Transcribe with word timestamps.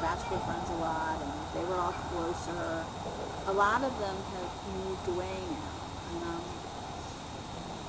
bachelor 0.00 0.38
friends 0.40 0.70
a 0.70 0.74
lot, 0.74 1.20
and 1.20 1.32
they 1.54 1.64
were 1.64 1.76
all 1.76 1.92
closer. 2.10 2.84
A 3.46 3.52
lot 3.52 3.84
of 3.84 3.98
them 3.98 4.16
have 4.32 4.50
moved 4.74 5.08
away 5.08 5.46
now, 5.50 5.74
and 6.10 6.22
um, 6.22 6.44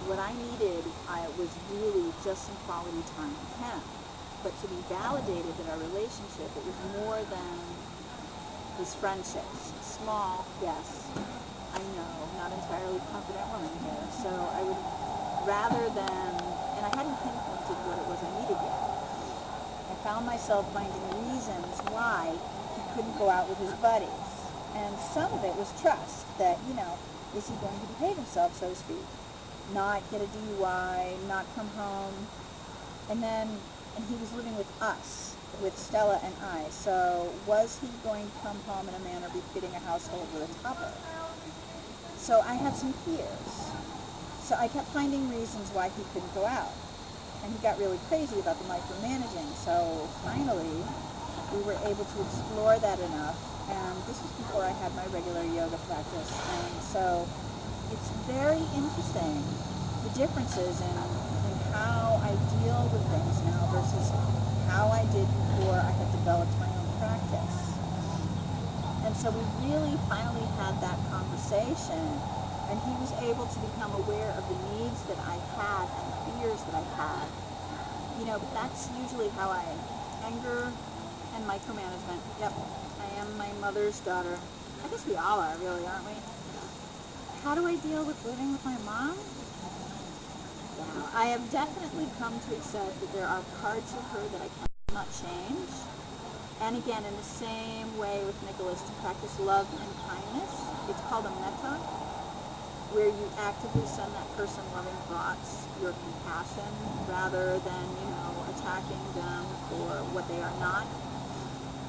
what 0.08 0.20
I 0.20 0.34
needed 0.34 0.86
I 1.08 1.28
was 1.38 1.58
really 1.70 2.14
just 2.24 2.46
some 2.46 2.58
quality 2.66 3.04
time 3.16 3.36
with 3.42 3.58
him. 3.60 3.82
But 4.44 4.56
to 4.62 4.68
be 4.68 4.82
validated 4.90 5.60
in 5.60 5.68
our 5.68 5.78
relationship, 5.78 6.52
it 6.58 6.66
was 6.66 6.78
more 6.94 7.24
than 7.26 7.58
his 8.78 8.96
friendships. 8.96 9.74
Small, 9.82 10.46
yes, 10.62 11.12
I 11.74 11.82
know, 11.84 12.30
not 12.36 12.52
entirely 12.52 13.00
confident 13.12 13.48
woman 13.50 13.72
here. 13.84 14.08
So 14.10 14.30
I 14.58 14.64
would 14.64 14.78
rather 15.46 15.90
than, 15.90 16.34
and 16.78 16.86
I 16.86 16.90
hadn't 16.90 17.18
pinpointed 17.24 17.78
what 17.86 17.98
it 17.98 18.08
was 18.08 18.24
I 18.24 18.32
needed 18.40 18.58
yet. 18.64 18.81
Found 20.04 20.26
myself 20.26 20.72
finding 20.74 21.02
reasons 21.32 21.80
why 21.92 22.32
he 22.76 22.96
couldn't 22.96 23.18
go 23.20 23.30
out 23.30 23.48
with 23.48 23.60
his 23.60 23.74
buddies. 23.76 24.10
And 24.76 24.98
some 24.98 25.32
of 25.34 25.44
it 25.44 25.56
was 25.56 25.72
trust 25.82 26.26
that, 26.40 26.60
you 26.68 26.74
know, 26.74 26.98
is 27.36 27.48
he 27.48 27.56
going 27.58 27.80
to 27.80 27.88
behave 27.88 28.18
himself, 28.18 28.56
so 28.56 28.70
to 28.70 28.76
speak? 28.76 29.04
Not 29.74 30.10
get 30.10 30.22
a 30.22 30.26
DUI, 30.26 31.28
not 31.28 31.46
come 31.56 31.68
home. 31.68 32.28
And 33.10 33.22
then, 33.22 33.62
and 33.96 34.06
he 34.06 34.16
was 34.16 34.34
living 34.34 34.56
with 34.56 34.72
us, 34.82 35.38
with 35.62 35.78
Stella 35.78 36.20
and 36.24 36.36
I. 36.42 36.70
So 36.70 37.34
was 37.46 37.80
he 37.80 37.88
going 38.04 38.32
to 38.32 38.40
come 38.40 38.60
home 38.62 38.90
in 38.90 38.96
a 38.96 39.00
manner 39.00 39.30
befitting 39.34 39.74
a 39.76 39.80
household 39.80 40.34
with 40.34 40.50
a 40.50 40.54
toddler? 40.64 40.94
So 42.18 42.42
I 42.42 42.56
had 42.56 42.76
some 42.76 42.94
fears. 42.94 43.72
So 44.42 44.56
I 44.58 44.68
kept 44.68 44.88
finding 44.90 45.30
reasons 45.30 45.72
why 45.72 45.90
he 45.90 46.04
couldn't 46.14 46.34
go 46.34 46.46
out. 46.46 46.81
And 47.44 47.52
he 47.54 47.60
got 47.60 47.78
really 47.80 47.98
crazy 48.10 48.40
about 48.40 48.58
the 48.60 48.66
micromanaging. 48.66 49.56
So 49.56 50.08
finally, 50.24 50.86
we 51.52 51.62
were 51.62 51.78
able 51.86 52.06
to 52.06 52.22
explore 52.22 52.78
that 52.80 53.00
enough. 53.00 53.38
And 53.70 53.98
this 54.06 54.22
was 54.22 54.32
before 54.34 54.64
I 54.64 54.72
had 54.72 54.96
my 54.96 55.06
regular 55.08 55.44
yoga 55.44 55.78
practice. 55.90 56.32
And 56.50 56.84
so 56.84 57.28
it's 57.92 58.10
very 58.30 58.62
interesting 58.76 59.44
the 60.04 60.10
differences 60.12 60.82
in, 60.82 60.98
in 61.50 61.58
how 61.74 62.20
I 62.24 62.34
deal 62.64 62.90
with 62.92 63.04
things 63.12 63.42
now 63.44 63.68
versus 63.72 64.12
how 64.68 64.90
I 64.90 65.06
did 65.14 65.28
before 65.28 65.78
I 65.80 65.92
had 65.92 66.12
developed 66.12 66.58
my 66.60 66.68
own 66.68 66.90
practice. 67.00 67.78
And 69.06 69.16
so 69.16 69.32
we 69.32 69.42
really 69.68 69.98
finally 70.10 70.46
had 70.58 70.80
that 70.82 70.98
conversation, 71.10 72.22
and 72.72 72.80
he 72.88 72.96
was 73.04 73.12
able 73.28 73.46
to 73.46 73.60
become 73.60 73.94
aware 73.94 74.32
of 74.32 74.48
the 74.48 74.56
needs 74.72 75.04
that 75.04 75.20
I 75.28 75.36
had 75.60 75.86
and 75.92 76.08
the 76.08 76.40
fears 76.40 76.64
that 76.64 76.76
I 76.76 76.86
had. 76.96 77.28
You 78.18 78.26
know, 78.26 78.40
but 78.40 78.54
that's 78.54 78.90
usually 78.98 79.28
how 79.30 79.50
I 79.50 79.66
anger 80.26 80.72
and 81.36 81.44
micromanagement. 81.46 82.22
Yep, 82.40 82.54
I 83.02 83.20
am 83.20 83.38
my 83.38 83.52
mother's 83.60 84.00
daughter. 84.00 84.40
I 84.86 84.88
guess 84.88 85.06
we 85.06 85.16
all 85.16 85.40
are, 85.42 85.58
really, 85.58 85.86
aren't 85.86 86.06
we? 86.06 86.16
How 87.44 87.56
do 87.56 87.68
I 87.68 87.76
deal 87.76 88.06
with 88.06 88.24
living 88.24 88.54
with 88.54 88.64
my 88.64 88.78
mom? 88.86 89.18
Wow, 90.80 91.10
I 91.14 91.26
have 91.26 91.52
definitely 91.52 92.08
come 92.20 92.40
to 92.40 92.56
accept 92.56 93.02
that 93.02 93.12
there 93.12 93.28
are 93.28 93.42
parts 93.60 93.94
of 93.96 94.04
her 94.12 94.24
that 94.32 94.42
I 94.42 94.50
cannot 94.88 95.08
change. 95.12 95.70
And 96.62 96.78
again, 96.78 97.04
in 97.04 97.16
the 97.18 97.24
same 97.24 97.98
way 97.98 98.24
with 98.24 98.42
Nicholas, 98.46 98.82
to 98.84 98.94
practice 99.02 99.40
love 99.40 99.68
and 99.74 99.92
kindness, 100.08 100.64
it's 100.88 101.02
called 101.10 101.26
a 101.26 101.32
metta, 101.42 101.78
where 102.94 103.08
you 103.10 103.30
actively 103.38 103.86
send 103.86 104.14
that 104.14 104.30
person 104.36 104.64
loving 104.72 104.98
thoughts, 105.08 105.68
your 105.80 105.94
compassion, 105.94 106.72
rather 107.08 107.60
than, 107.60 107.88
you 107.98 108.08
know, 108.08 108.46
attacking 108.48 109.14
them 109.14 109.46
for 109.70 110.04
what 110.12 110.28
they 110.28 110.42
are 110.42 110.54
not. 110.60 110.88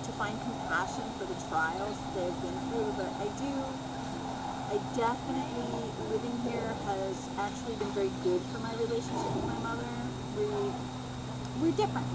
To 0.05 0.13
find 0.13 0.41
compassion 0.41 1.05
for 1.19 1.27
the 1.27 1.35
trials 1.49 1.97
they've 2.15 2.41
been 2.43 2.59
through, 2.69 2.95
but 2.97 3.13
I 3.21 3.29
do 3.39 3.65
I 4.73 4.81
definitely, 4.95 5.93
living 6.09 6.39
here 6.39 6.75
has 6.87 7.29
actually 7.37 7.77
been 7.77 7.93
very 7.93 8.11
good 8.23 8.41
for 8.43 8.59
my 8.59 8.73
relationship 8.73 9.35
with 9.35 9.47
my 9.47 9.59
mother. 9.59 9.85
We, 10.35 10.73
we're 11.61 11.73
different. 11.73 12.07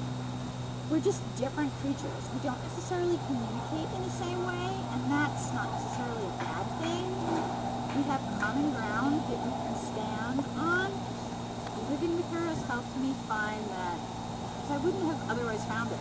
We're 0.90 1.02
just 1.02 1.22
different 1.36 1.76
creatures. 1.76 2.30
We 2.34 2.40
don't 2.40 2.62
necessarily 2.64 3.20
communicate 3.28 3.94
in 3.94 4.02
the 4.02 4.10
same 4.10 4.44
way, 4.44 4.82
and 4.92 5.12
that's 5.12 5.54
not 5.54 5.70
necessarily 5.72 6.26
a 6.26 6.32
bad 6.32 6.66
thing. 6.80 7.57
We 7.98 8.04
have 8.04 8.22
common 8.40 8.70
ground 8.72 9.24
that 9.28 9.44
we 9.44 9.52
can 9.64 9.76
stand 9.76 10.46
on. 10.56 10.92
Living 11.90 12.16
with 12.16 12.30
her 12.30 12.46
has 12.46 12.62
helped 12.62 12.96
me 12.96 13.16
find 13.28 13.72
that 13.72 14.00
because 14.54 14.70
I 14.70 14.78
wouldn't 14.78 15.06
have 15.06 15.18
otherwise 15.28 15.66
found 15.66 15.92
it. 15.92 16.00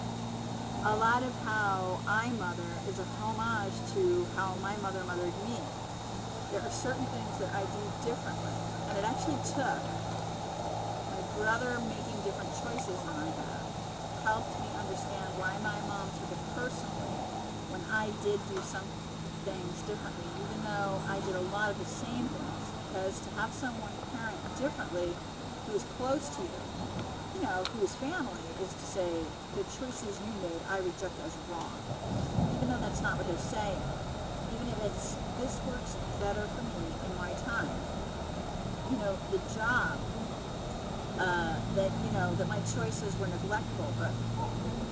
A 0.85 0.95
lot 0.95 1.23
of 1.23 1.33
how 1.43 2.03
I 2.07 2.29
mother 2.33 2.69
is 2.87 2.99
a 2.99 3.07
homage 3.19 3.73
to 3.95 4.29
how 4.37 4.57
my 4.57 4.77
mother 4.77 5.05
mothered 5.05 5.43
me 5.43 5.61
there 6.53 6.61
are 6.61 6.71
certain 6.71 7.07
things 7.07 7.39
that 7.39 7.49
I 7.55 7.65
do 7.73 7.91
differently. 8.05 8.53
And 8.89 8.99
it 8.99 9.05
actually 9.05 9.39
took 9.55 9.81
my 11.11 11.23
brother 11.35 11.81
making 11.81 12.21
different 12.23 12.53
choices 12.63 13.01
than 13.03 13.17
I 13.17 13.31
have 13.41 13.67
helped 14.25 14.61
me 14.61 14.69
understand 14.79 15.33
why 15.39 15.57
my 15.63 15.81
mom 15.89 16.11
took 16.21 16.31
it 16.31 16.39
personally 16.55 17.17
when 17.71 17.81
I 17.91 18.11
did 18.23 18.41
do 18.49 18.61
some 18.63 18.85
things 19.47 19.83
differently, 19.83 20.27
even 20.45 20.63
though 20.65 21.01
I 21.09 21.21
did 21.21 21.37
a 21.37 21.43
lot 21.55 21.71
of 21.73 21.79
the 21.79 21.87
same 21.87 22.29
things. 22.29 22.75
Because 22.87 23.21
to 23.23 23.31
have 23.31 23.55
someone 23.55 23.93
parent 24.13 24.39
differently 24.59 25.17
who 25.67 25.75
is 25.75 25.85
close 25.97 26.29
to 26.37 26.43
you, 26.43 26.61
you 27.35 27.43
know, 27.43 27.65
who 27.73 27.83
is 27.83 27.95
family, 27.97 28.43
is 28.61 28.75
to 28.75 28.87
say, 28.87 29.25
the 29.55 29.65
choices 29.81 30.21
you 30.21 30.33
made 30.43 30.63
I 30.69 30.79
reject 30.81 31.19
as 31.21 31.39
wrong. 31.49 31.81
Even 32.57 32.69
though 32.69 32.79
that's 32.81 33.03
not 33.03 33.19
what 33.19 33.29
they're 33.29 33.39
saying 33.39 33.83
even 34.53 34.69
if 34.69 34.83
it's 34.85 35.19
this 35.39 35.61
works 35.67 35.97
better 36.21 36.47
for 36.49 36.63
me 36.63 36.97
in 37.07 37.17
my 37.17 37.33
time. 37.35 37.71
You 38.91 38.99
know, 38.99 39.19
the 39.31 39.39
job 39.55 39.99
uh, 41.19 41.57
that 41.75 41.93
you 42.05 42.13
know 42.13 42.35
that 42.37 42.49
my 42.49 42.61
choices 42.61 43.17
were 43.19 43.29
neglectful, 43.29 43.93
but 43.99 44.13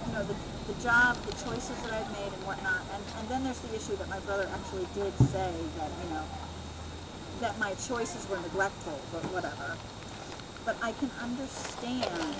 you 0.06 0.12
know 0.12 0.24
the 0.24 0.36
the 0.66 0.80
job, 0.82 1.16
the 1.26 1.32
choices 1.44 1.76
that 1.82 1.92
I've 1.92 2.10
made 2.12 2.32
and 2.32 2.46
whatnot, 2.46 2.86
and 2.92 3.04
and 3.18 3.28
then 3.28 3.44
there's 3.44 3.60
the 3.60 3.74
issue 3.74 3.96
that 3.96 4.08
my 4.08 4.20
brother 4.20 4.48
actually 4.52 4.86
did 4.94 5.16
say 5.18 5.52
that 5.76 5.90
you 6.02 6.10
know 6.10 6.24
that 7.40 7.58
my 7.58 7.74
choices 7.74 8.28
were 8.28 8.40
neglectful, 8.40 8.98
but 9.12 9.22
whatever. 9.32 9.76
But 10.64 10.78
I 10.82 10.92
can 10.92 11.10
understand 11.20 12.34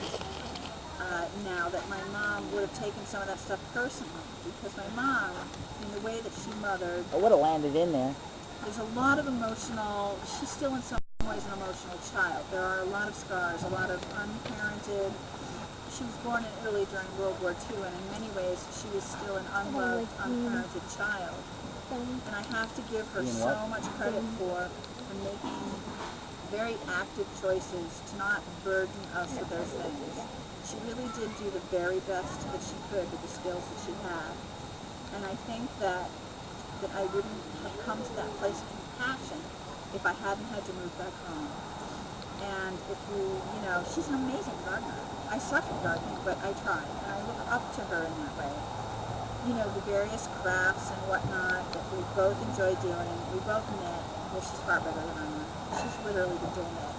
uh, 1.01 1.27
now 1.45 1.69
that 1.69 1.89
my 1.91 2.03
mom 2.05 2.51
would 2.53 2.63
have 2.63 2.75
taken 2.79 3.05
some 3.05 3.21
of 3.21 3.29
that 3.29 3.41
stuff 3.41 3.61
personally 3.75 4.13
because 4.45 4.77
my 4.77 4.89
mom, 4.91 5.35
in 5.85 5.93
the 5.93 6.01
way 6.01 6.21
that 6.21 6.33
she 6.33 6.51
mothered, 6.61 7.05
I 7.13 7.17
would 7.17 7.33
have 7.33 7.41
landed 7.41 7.77
in 7.77 7.93
there. 7.93 8.15
there's 8.63 8.79
a 8.79 8.85
lot 8.85 9.19
of 9.19 9.27
emotional, 9.27 10.19
she's 10.41 10.51
still 10.51 10.75
in 10.75 10.83
some 10.83 11.04
ways 11.29 11.47
an 11.47 11.53
emotional 11.55 11.99
child. 12.13 12.45
There 12.51 12.61
are 12.61 12.81
a 12.81 12.91
lot 12.93 13.09
of 13.09 13.15
scars, 13.15 13.63
a 13.65 13.69
lot 13.69 13.91
of 13.91 14.01
unparented. 14.21 15.13
She 15.91 16.05
was 16.05 16.17
born 16.19 16.45
in 16.45 16.51
Italy 16.61 16.87
during 16.91 17.09
World 17.19 17.41
War 17.41 17.55
II, 17.71 17.85
and 17.85 17.95
in 17.97 18.11
many 18.11 18.31
ways, 18.37 18.67
she 18.81 18.89
was 18.95 19.05
still 19.05 19.37
an 19.37 19.47
unloved, 19.55 20.11
unparented 20.21 20.85
child. 20.97 21.39
And 21.91 22.35
I 22.35 22.43
have 22.43 22.75
to 22.77 22.83
give 22.93 23.09
her 23.11 23.25
so 23.25 23.67
much 23.69 23.85
credit 23.97 24.23
for, 24.37 24.69
for 25.07 25.15
making 25.23 25.65
very 26.51 26.77
active 26.89 27.29
choices 27.41 28.03
to 28.11 28.17
not 28.17 28.43
burden 28.65 29.01
us 29.17 29.39
with 29.39 29.49
those 29.49 29.71
things. 29.71 30.27
She 30.69 30.77
really 30.87 31.09
did 31.15 31.31
do 31.39 31.51
the 31.51 31.65
very 31.71 32.01
best 32.01 32.41
that 32.53 32.63
she 32.63 32.77
could 32.91 33.11
with 33.11 33.23
the 33.23 33.29
skills 33.29 33.65
that 33.69 33.81
she 33.81 33.93
had. 34.03 34.33
And 35.15 35.25
I 35.25 35.35
think 35.47 35.71
that 35.79 36.11
that 36.81 36.91
I 36.97 37.05
wouldn't 37.15 37.41
have 37.63 37.73
come 37.87 38.03
to 38.03 38.17
that 38.17 38.31
place 38.39 38.61
of 38.61 38.69
compassion 38.69 39.39
if 39.95 40.05
I 40.05 40.13
hadn't 40.27 40.47
had 40.51 40.67
to 40.67 40.73
move 40.75 40.91
back 40.99 41.15
home. 41.23 41.49
And 42.43 42.77
if 42.91 42.99
you, 43.15 43.23
you 43.23 43.61
know, 43.63 43.79
she's 43.95 44.09
an 44.11 44.19
amazing 44.19 44.59
gardener. 44.67 44.99
I 45.31 45.39
suck 45.39 45.63
at 45.63 45.83
gardening, 45.83 46.19
but 46.27 46.37
I 46.43 46.51
try, 46.67 46.83
and 46.83 47.11
I 47.15 47.19
look 47.31 47.41
up 47.49 47.63
to 47.79 47.81
her 47.95 48.03
in 48.03 48.15
that 48.27 48.35
way. 48.37 48.55
You 49.47 49.55
know, 49.55 49.71
the 49.71 49.81
various 49.87 50.27
crafts 50.43 50.91
and 50.91 51.01
whatnot 51.07 51.63
that 51.73 51.85
we 51.95 52.03
both 52.19 52.37
enjoy 52.51 52.75
doing. 52.83 53.15
We 53.33 53.39
both 53.47 53.65
knit. 53.79 54.03
Well, 54.35 54.43
she's 54.43 54.61
far 54.67 54.83
better 54.83 54.99
than 54.99 55.15
I 55.15 55.27
am. 55.31 55.47
She's 55.79 55.97
literally 56.05 56.39
doing 56.59 56.75
it. 56.75 56.95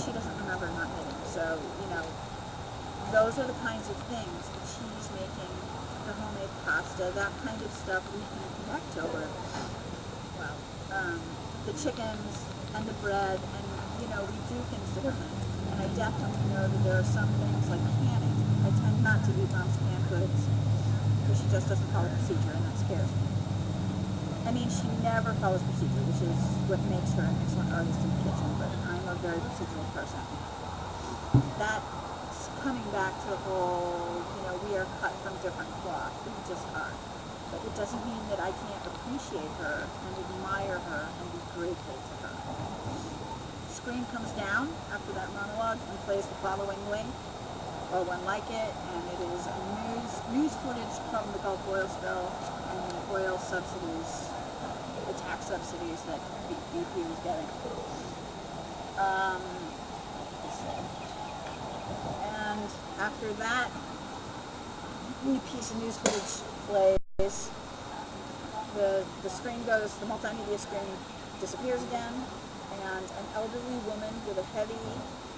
She 0.00 0.10
doesn't 0.16 0.36
remember 0.40 0.66
not 0.74 0.88
knitting. 0.96 1.20
So, 1.28 1.60
you 1.82 1.88
know, 1.92 2.04
those 3.12 3.38
are 3.38 3.46
the 3.46 3.58
kinds 3.60 3.90
of 3.90 3.96
things, 4.08 4.42
the 4.48 4.62
cheese 4.64 5.06
making, 5.12 5.54
the 6.08 6.14
homemade 6.16 6.50
pasta, 6.64 7.12
that 7.14 7.32
kind 7.44 7.60
of 7.60 7.70
stuff 7.70 8.02
we 8.16 8.22
can 8.24 8.48
connect 8.64 8.96
over. 8.98 9.28
Well, 10.40 10.56
um, 10.94 11.20
the 11.66 11.72
chickens 11.72 12.44
and 12.74 12.86
the 12.86 12.92
bread, 12.94 13.40
and 13.56 14.02
you 14.02 14.08
know, 14.08 14.24
we 14.24 14.36
do 14.48 14.60
things 14.68 14.90
differently. 14.90 15.28
And 15.72 15.80
I 15.80 15.88
definitely 15.94 16.44
know 16.52 16.68
that 16.68 16.84
there 16.84 16.98
are 16.98 17.04
some 17.04 17.28
things 17.40 17.68
like 17.70 17.80
canning. 18.04 18.36
I 18.64 18.70
tend 18.80 19.02
not 19.02 19.24
to 19.24 19.30
eat 19.32 19.50
mom's 19.52 19.76
canned 19.88 20.08
goods 20.08 20.48
because 21.22 21.40
she 21.40 21.48
just 21.48 21.68
doesn't 21.68 21.90
follow 21.92 22.08
procedure, 22.08 22.52
and 22.52 22.64
that 22.66 22.78
scares 22.78 23.10
me. 23.16 23.28
I 24.46 24.52
mean, 24.52 24.68
she 24.68 24.86
never 25.02 25.32
follows 25.40 25.62
procedure, 25.62 26.04
which 26.04 26.20
is 26.20 26.36
what 26.68 26.80
makes 26.84 27.14
her 27.14 27.22
an 27.22 27.36
excellent 27.40 27.72
artist 27.72 28.00
in 28.04 28.10
the 28.12 28.24
kitchen, 28.28 28.54
but 28.58 28.68
I'm 28.92 29.08
a 29.08 29.14
very 29.16 29.40
procedural 29.40 29.88
person. 29.94 30.20
That's 31.58 32.50
coming 32.60 32.90
back 32.90 33.18
to 33.24 33.30
the 33.30 33.36
whole, 33.36 34.22
you 34.36 34.42
know, 34.42 34.56
we 34.56 34.76
are 34.76 34.86
cut 35.00 35.12
from 35.22 35.36
different 35.38 35.70
cloth. 35.82 36.12
We 36.26 36.32
just 36.46 36.68
are. 36.74 36.92
But 37.54 37.66
it 37.70 37.76
doesn't 37.76 38.04
mean 38.04 38.18
that 38.30 38.40
I 38.40 38.50
can't 38.50 38.86
appreciate 38.86 39.50
her 39.62 39.86
and 39.86 40.16
admire 40.18 40.80
her 40.90 41.06
and 41.20 41.32
be 41.32 41.38
grateful 41.54 41.94
to 41.94 42.14
her. 42.26 42.34
Screen 43.70 44.04
comes 44.06 44.32
down 44.32 44.70
after 44.92 45.12
that 45.12 45.32
monologue 45.34 45.78
and 45.88 45.98
plays 46.00 46.26
the 46.26 46.34
following 46.36 46.82
link 46.90 47.06
or 47.92 48.02
one 48.02 48.24
like 48.24 48.42
it, 48.50 48.74
and 48.90 49.02
it 49.10 49.20
is 49.22 49.46
news 49.86 50.10
news 50.34 50.52
footage 50.66 50.98
from 51.10 51.30
the 51.32 51.38
Gulf 51.38 51.62
oil 51.68 51.86
spill 51.86 52.32
and 52.72 52.90
the 52.90 53.14
oil 53.14 53.38
subsidies, 53.38 54.30
the 55.06 55.14
tax 55.14 55.46
subsidies 55.46 56.02
that 56.10 56.18
BP 56.50 57.08
was 57.08 57.18
getting. 57.22 57.46
Um, 58.98 59.42
and 62.24 62.70
after 62.98 63.32
that 63.34 63.70
new 65.24 65.38
piece 65.40 65.70
of 65.70 65.78
news 65.78 65.96
footage 65.98 67.03
plays, 67.16 67.50
the, 68.74 69.04
the 69.22 69.30
screen 69.30 69.62
goes, 69.66 69.94
the 69.98 70.06
multimedia 70.06 70.58
screen 70.58 70.86
disappears 71.40 71.82
again, 71.84 72.12
and 72.82 73.04
an 73.06 73.26
elderly 73.34 73.78
woman 73.86 74.10
with 74.26 74.38
a 74.38 74.46
heavy, 74.56 74.78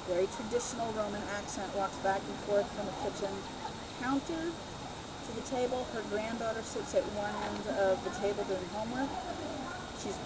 very 0.08 0.26
traditional 0.38 0.87
Roman 0.93 1.23
accent 1.37 1.69
walks 1.76 1.96
back 1.99 2.20
and 2.25 2.37
forth 2.49 2.67
from 2.73 2.87
the 2.87 2.96
kitchen 3.05 3.32
counter 4.00 4.52
to 5.26 5.32
the 5.32 5.44
table. 5.50 5.84
Her 5.93 6.02
granddaughter 6.11 6.62
sits 6.62 6.94
at 6.94 7.05
one 7.12 7.34
end 7.50 7.67
of 7.76 8.02
the 8.05 8.11
table 8.20 8.44
doing 8.44 8.67
homework. 8.73 9.11
She's 10.00 10.17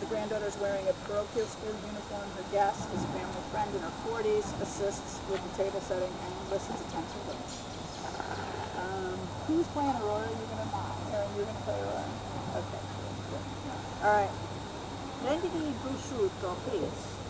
the 0.00 0.06
granddaughter's 0.06 0.58
wearing 0.58 0.88
a 0.88 0.92
parochial 1.06 1.46
school 1.46 1.72
uniform. 1.86 2.28
Her 2.36 2.44
guest 2.50 2.90
is 2.92 3.04
a 3.04 3.08
family 3.14 3.42
friend 3.50 3.70
in 3.74 3.80
her 3.80 3.94
40s, 4.04 4.52
assists 4.60 5.20
with 5.30 5.40
the 5.40 5.62
table 5.62 5.80
setting, 5.80 6.10
and 6.10 6.50
listens 6.50 6.80
attentively. 6.80 7.38
Um, 8.76 9.18
who's 9.46 9.68
playing 9.68 9.94
Aurora? 9.94 10.26
You're 10.26 10.48
gonna 10.50 10.62
Aaron, 10.62 10.71
you're 11.12 11.44
gonna 11.44 11.58
play 11.64 11.74
Aurora. 11.74 12.04
Okay, 12.56 12.80
cool, 12.96 13.14
cool. 13.28 13.42
All 14.02 14.12
right. 14.12 14.30
Prenditi 15.22 15.56
il 15.56 15.74
prosciutto, 15.74 16.56
please. 16.64 17.20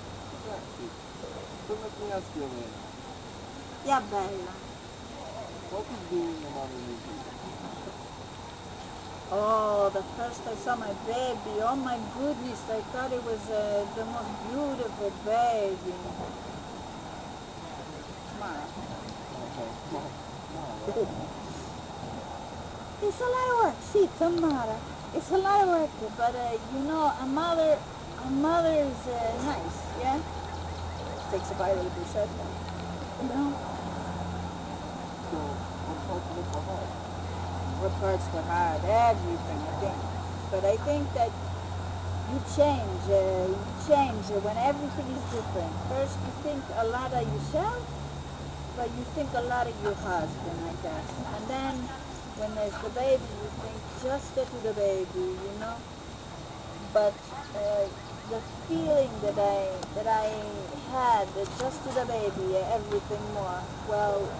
Senti, 0.44 0.90
come 1.66 1.90
ti 1.98 2.10
ha 2.10 2.20
spiegare? 2.20 2.70
Yeah, 3.84 4.00
bella. 4.00 4.52
What 5.70 5.86
is 5.90 5.98
being 6.10 6.44
a 6.44 6.50
mother 6.50 6.78
mean 6.86 7.00
to 7.02 7.10
you? 7.10 7.42
Oh, 9.30 9.90
the 9.90 10.02
first 10.16 10.46
I 10.46 10.54
saw 10.54 10.76
my 10.76 10.92
baby, 11.06 11.60
oh 11.62 11.74
my 11.74 11.98
goodness, 12.18 12.68
I 12.68 12.80
thought 12.92 13.12
it 13.12 13.24
was 13.24 13.48
uh, 13.48 13.86
the 13.96 14.04
most 14.04 14.28
beautiful 14.50 15.10
baby. 15.24 15.94
Tomorrow. 18.32 18.68
Okay, 19.52 19.68
no, 19.92 20.00
no, 20.54 20.60
what? 20.84 21.41
It's 23.02 23.20
a 23.20 23.24
lot 23.24 23.48
of 23.52 23.64
work, 23.64 23.82
see, 23.82 24.08
tomorrow. 24.18 24.80
It's 25.14 25.30
a 25.30 25.38
lot 25.38 25.62
of 25.62 25.68
work, 25.68 25.90
but 26.16 26.34
uh, 26.34 26.58
you 26.72 26.80
know, 26.80 27.12
a 27.20 27.26
mother, 27.26 27.78
a 28.24 28.30
mother 28.30 28.72
is 28.72 29.06
uh, 29.08 29.42
nice, 29.44 29.78
yeah? 30.00 30.20
Takes 31.30 31.50
a 31.50 31.54
bite 31.54 31.76
of 31.78 31.84
the 31.84 31.90
bruschetta. 32.00 32.46
You 33.22 33.28
know, 33.28 33.54
So, 35.30 35.38
what 35.86 35.98
parts 36.06 36.30
of 36.30 36.38
it 36.38 36.46
were 36.54 36.62
hard? 36.62 36.88
what 37.80 38.00
parts 38.00 38.26
were 38.32 38.42
hard? 38.42 38.80
Everything, 38.84 39.60
I 39.66 39.72
think. 39.80 39.98
But 40.50 40.64
I 40.64 40.76
think 40.78 41.12
that 41.14 41.30
you 42.30 42.38
change, 42.54 43.02
uh, 43.10 43.48
you 43.50 43.66
change 43.88 44.26
when 44.44 44.56
everything 44.58 45.10
is 45.10 45.22
different. 45.34 45.74
First, 45.88 46.18
you 46.24 46.32
think 46.42 46.62
a 46.76 46.86
lot 46.86 47.12
of 47.12 47.22
yourself, 47.34 47.82
but 48.76 48.88
you 48.96 49.04
think 49.14 49.30
a 49.34 49.42
lot 49.42 49.66
of 49.66 49.74
your 49.82 49.94
husband, 49.94 50.58
I 50.64 50.72
guess. 50.82 51.08
And 51.36 51.48
then, 51.48 51.88
when 52.34 52.54
there's 52.54 52.78
the 52.78 52.90
baby, 52.90 53.26
you 53.26 53.50
think 53.60 53.84
just 54.00 54.34
to 54.34 54.60
the 54.60 54.74
baby, 54.74 55.26
you 55.46 55.54
know. 55.54 55.84
But 56.92 57.16
uh, 57.54 57.88
the 58.28 58.42
feeling 58.66 59.20
that 59.20 59.38
I 59.38 59.86
that 59.94 60.06
I 60.06 60.28
had 60.76 61.34
just 61.56 61.82
to 61.84 61.92
the 61.92 62.06
baby, 62.06 62.56
everything 62.56 63.32
more. 63.32 63.66
Well, 63.86 64.36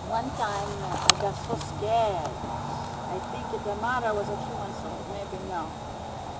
one 0.00 0.30
time 0.32 0.82
uh, 0.84 0.98
I 1.10 1.14
got 1.14 1.36
so 1.36 1.56
scared. 1.56 2.38
I 3.08 3.20
think 3.20 3.50
the 3.50 3.76
Mara 3.76 4.14
was 4.14 4.28
a 4.30 4.38
few 4.38 4.56
months 4.56 4.84
old, 4.84 5.08
maybe 5.08 5.38
no. 5.38 5.74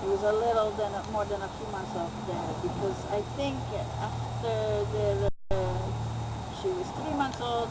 It 0.01 0.09
was 0.09 0.23
a 0.23 0.33
little 0.33 0.73
than 0.73 0.93
more 1.07 1.25
than 1.27 1.43
a 1.43 1.49
few 1.49 1.67
months 1.67 1.95
old 1.97 2.27
there 2.27 2.55
because 2.63 3.07
I 3.07 3.23
think 3.23 3.73
after 3.73 4.87
the 4.95 5.31
uh, 5.51 5.93
she 6.51 6.71
was 6.71 6.91
three 6.93 7.15
months 7.15 7.41
old, 7.41 7.71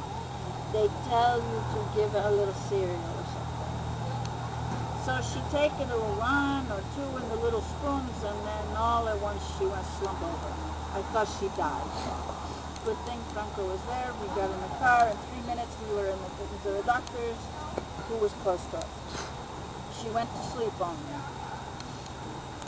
they 0.73 0.89
tell 1.05 1.41
you 1.41 1.63
to 1.73 1.89
give 1.95 2.11
her 2.13 2.23
a 2.25 2.31
little 2.31 2.53
cereal 2.53 3.17
or 3.17 3.25
something. 3.25 3.75
So 5.05 5.21
she 5.21 5.41
taken 5.51 5.89
a 5.89 5.95
little 5.95 6.15
one 6.17 6.71
or 6.71 6.81
two 6.95 7.17
in 7.17 7.29
the 7.29 7.35
little 7.37 7.61
spoons, 7.61 8.23
and 8.23 8.45
then 8.45 8.75
all 8.77 9.07
at 9.09 9.19
once 9.19 9.43
she 9.57 9.65
went 9.67 9.85
slump 9.85 10.21
over. 10.23 10.53
I 10.93 11.01
thought 11.13 11.27
she 11.27 11.49
died. 11.49 11.91
Good 12.85 12.97
thing 13.05 13.23
Franco 13.33 13.67
was 13.67 13.83
there. 13.85 14.13
We 14.13 14.27
got 14.29 14.51
in 14.51 14.61
the 14.61 14.69
car. 14.79 15.09
In 15.09 15.17
three 15.17 15.41
minutes, 15.41 15.77
we 15.79 15.87
were 15.93 16.09
in 16.09 16.19
the, 16.21 16.29
the 16.63 16.83
doctor's, 16.83 17.39
who 18.07 18.17
was 18.17 18.33
close 18.33 18.65
to 18.67 18.77
us. 18.79 19.01
She 19.91 20.09
went 20.11 20.31
to 20.31 20.43
sleep 20.43 20.79
on 20.81 20.97
me. 21.05 21.13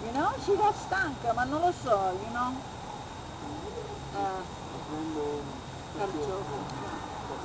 You 0.05 0.13
know, 0.13 0.29
she 0.45 0.57
got 0.57 0.75
stanca, 0.75 1.35
ma 1.35 1.45
non 1.45 1.61
lo 1.61 1.71
so, 1.71 2.19
you 2.23 2.31
know. 2.31 2.61
Uh. 4.13 4.43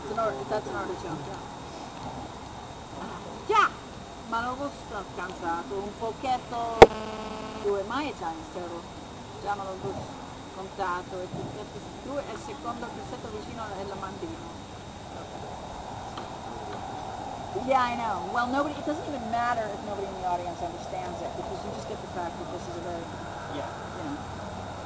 It's 0.02 0.10
an 0.10 0.18
or, 0.20 0.44
that's 0.44 0.70
an 0.70 0.76
artichoke, 0.76 1.26
yeah. 1.26 1.40
Ah, 3.00 3.22
già, 3.46 3.72
ma 4.28 4.40
non 4.42 4.70
sto 4.72 5.06
cansato, 5.14 5.82
un 5.82 5.96
pochetto, 5.96 6.78
due 7.62 7.82
mai 7.84 8.14
già 8.14 8.32
in 8.32 8.42
stereo, 8.44 8.82
già 9.40 9.56
me 9.56 9.64
l'ho 9.64 9.94
contato, 10.52 11.20
e 11.20 11.28
due, 12.02 12.26
e 12.26 12.32
il 12.32 12.38
secondo 12.38 12.90
pezzetto 12.90 13.30
vicino 13.30 13.66
è 13.68 13.84
la 13.84 13.96
mandina. 13.96 14.40
Yeah, 17.64 17.82
I 17.82 17.96
know. 17.96 18.30
Well, 18.32 18.48
nobody, 18.48 18.76
it 18.78 18.84
doesn't 18.86 19.06
even 19.06 19.30
matter 19.30 19.68
if 19.74 19.82
nobody 19.84 20.08
in 20.08 20.14
the 20.16 20.24
audience 20.24 20.62
understands 20.62 21.20
it, 21.22 21.34
because 21.36 21.64
you 21.64 21.72
just 21.72 21.88
get 21.88 22.00
the 22.00 22.08
fact 22.08 22.38
that 22.38 22.50
this 22.52 22.68
is 22.68 22.76
a 22.76 22.82
very, 22.82 23.04
Yeah. 23.54 23.70
you 23.96 24.04
know, 24.04 24.18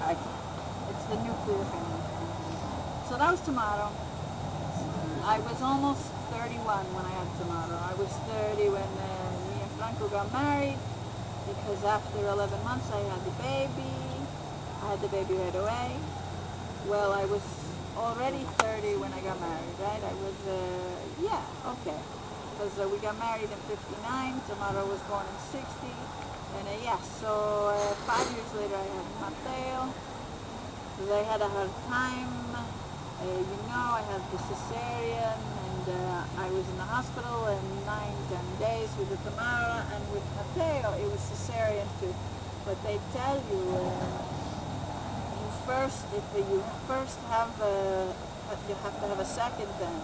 I, 0.01 0.17
it's 0.89 1.07
the 1.07 1.17
nuclear 1.19 1.65
family. 1.65 2.03
So 3.09 3.19
that 3.19 3.31
was 3.31 3.43
Tamara. 3.43 3.95
I 5.25 5.39
was 5.41 5.63
almost 5.63 6.03
31 6.31 6.95
when 6.95 7.07
I 7.07 7.13
had 7.13 7.37
Tamara. 7.37 7.79
I 7.79 7.95
was 7.95 8.11
30 8.27 8.71
when 8.71 8.99
uh, 8.99 9.39
me 9.49 9.63
and 9.63 9.73
Franco 9.73 10.09
got 10.09 10.33
married 10.33 10.81
because 11.47 11.85
after 11.85 12.19
11 12.27 12.65
months 12.65 12.91
I 12.91 13.01
had 13.01 13.25
the 13.25 13.33
baby. 13.33 14.27
I 14.83 14.91
had 14.93 15.01
the 15.01 15.09
baby 15.09 15.35
right 15.35 15.55
away. 15.55 16.03
Well, 16.87 17.13
I 17.13 17.27
was 17.27 17.45
already 17.97 18.45
30 18.45 18.97
when 18.97 19.13
I 19.13 19.23
got 19.23 19.41
married, 19.41 19.79
right? 19.79 20.03
I 20.03 20.15
was, 20.15 20.35
uh, 20.47 21.07
yeah, 21.19 21.47
okay. 21.67 22.03
Because 22.51 22.81
uh, 22.81 22.89
we 22.89 22.99
got 22.99 23.17
married 23.17 23.53
in 23.53 23.61
59, 23.61 24.41
Tamara 24.43 24.85
was 24.87 25.03
born 25.03 25.29
in 25.29 25.39
60. 25.39 25.93
And 26.55 26.69
uh, 26.69 26.73
yeah, 26.83 26.99
so 26.99 27.69
uh, 27.69 27.95
five 27.97 28.31
years 28.33 28.55
later 28.55 28.77
I 28.77 28.87
had 28.87 29.07
Mateo. 29.21 29.95
They 30.99 31.25
had 31.25 31.43
a 31.43 31.49
hard 31.49 31.73
time. 31.87 32.72
Uh, 33.23 33.39
you 33.39 33.57
know, 33.71 33.87
I 33.95 34.03
had 34.11 34.23
the 34.33 34.37
cesarean, 34.37 35.39
and 35.67 35.85
uh, 35.89 36.25
I 36.43 36.51
was 36.51 36.67
in 36.69 36.77
the 36.77 36.83
hospital 36.83 37.47
in 37.47 37.87
nine, 37.87 38.19
ten 38.29 38.43
days 38.59 38.91
with 38.99 39.11
the 39.11 39.17
Tamara, 39.31 39.87
and 39.95 40.03
with 40.13 40.25
Mateo, 40.35 40.91
it 40.99 41.07
was 41.07 41.21
cesarean 41.23 41.87
too. 42.01 42.13
But 42.67 42.83
they 42.83 42.99
tell 43.13 43.39
you, 43.47 43.63
uh, 43.79 44.19
you 45.39 45.51
first, 45.65 46.05
if 46.13 46.25
you 46.35 46.65
first 46.89 47.21
have 47.31 47.55
a, 47.61 48.13
you 48.69 48.75
have 48.83 48.99
to 49.01 49.07
have 49.07 49.21
a 49.21 49.25
second 49.25 49.71
then. 49.79 50.03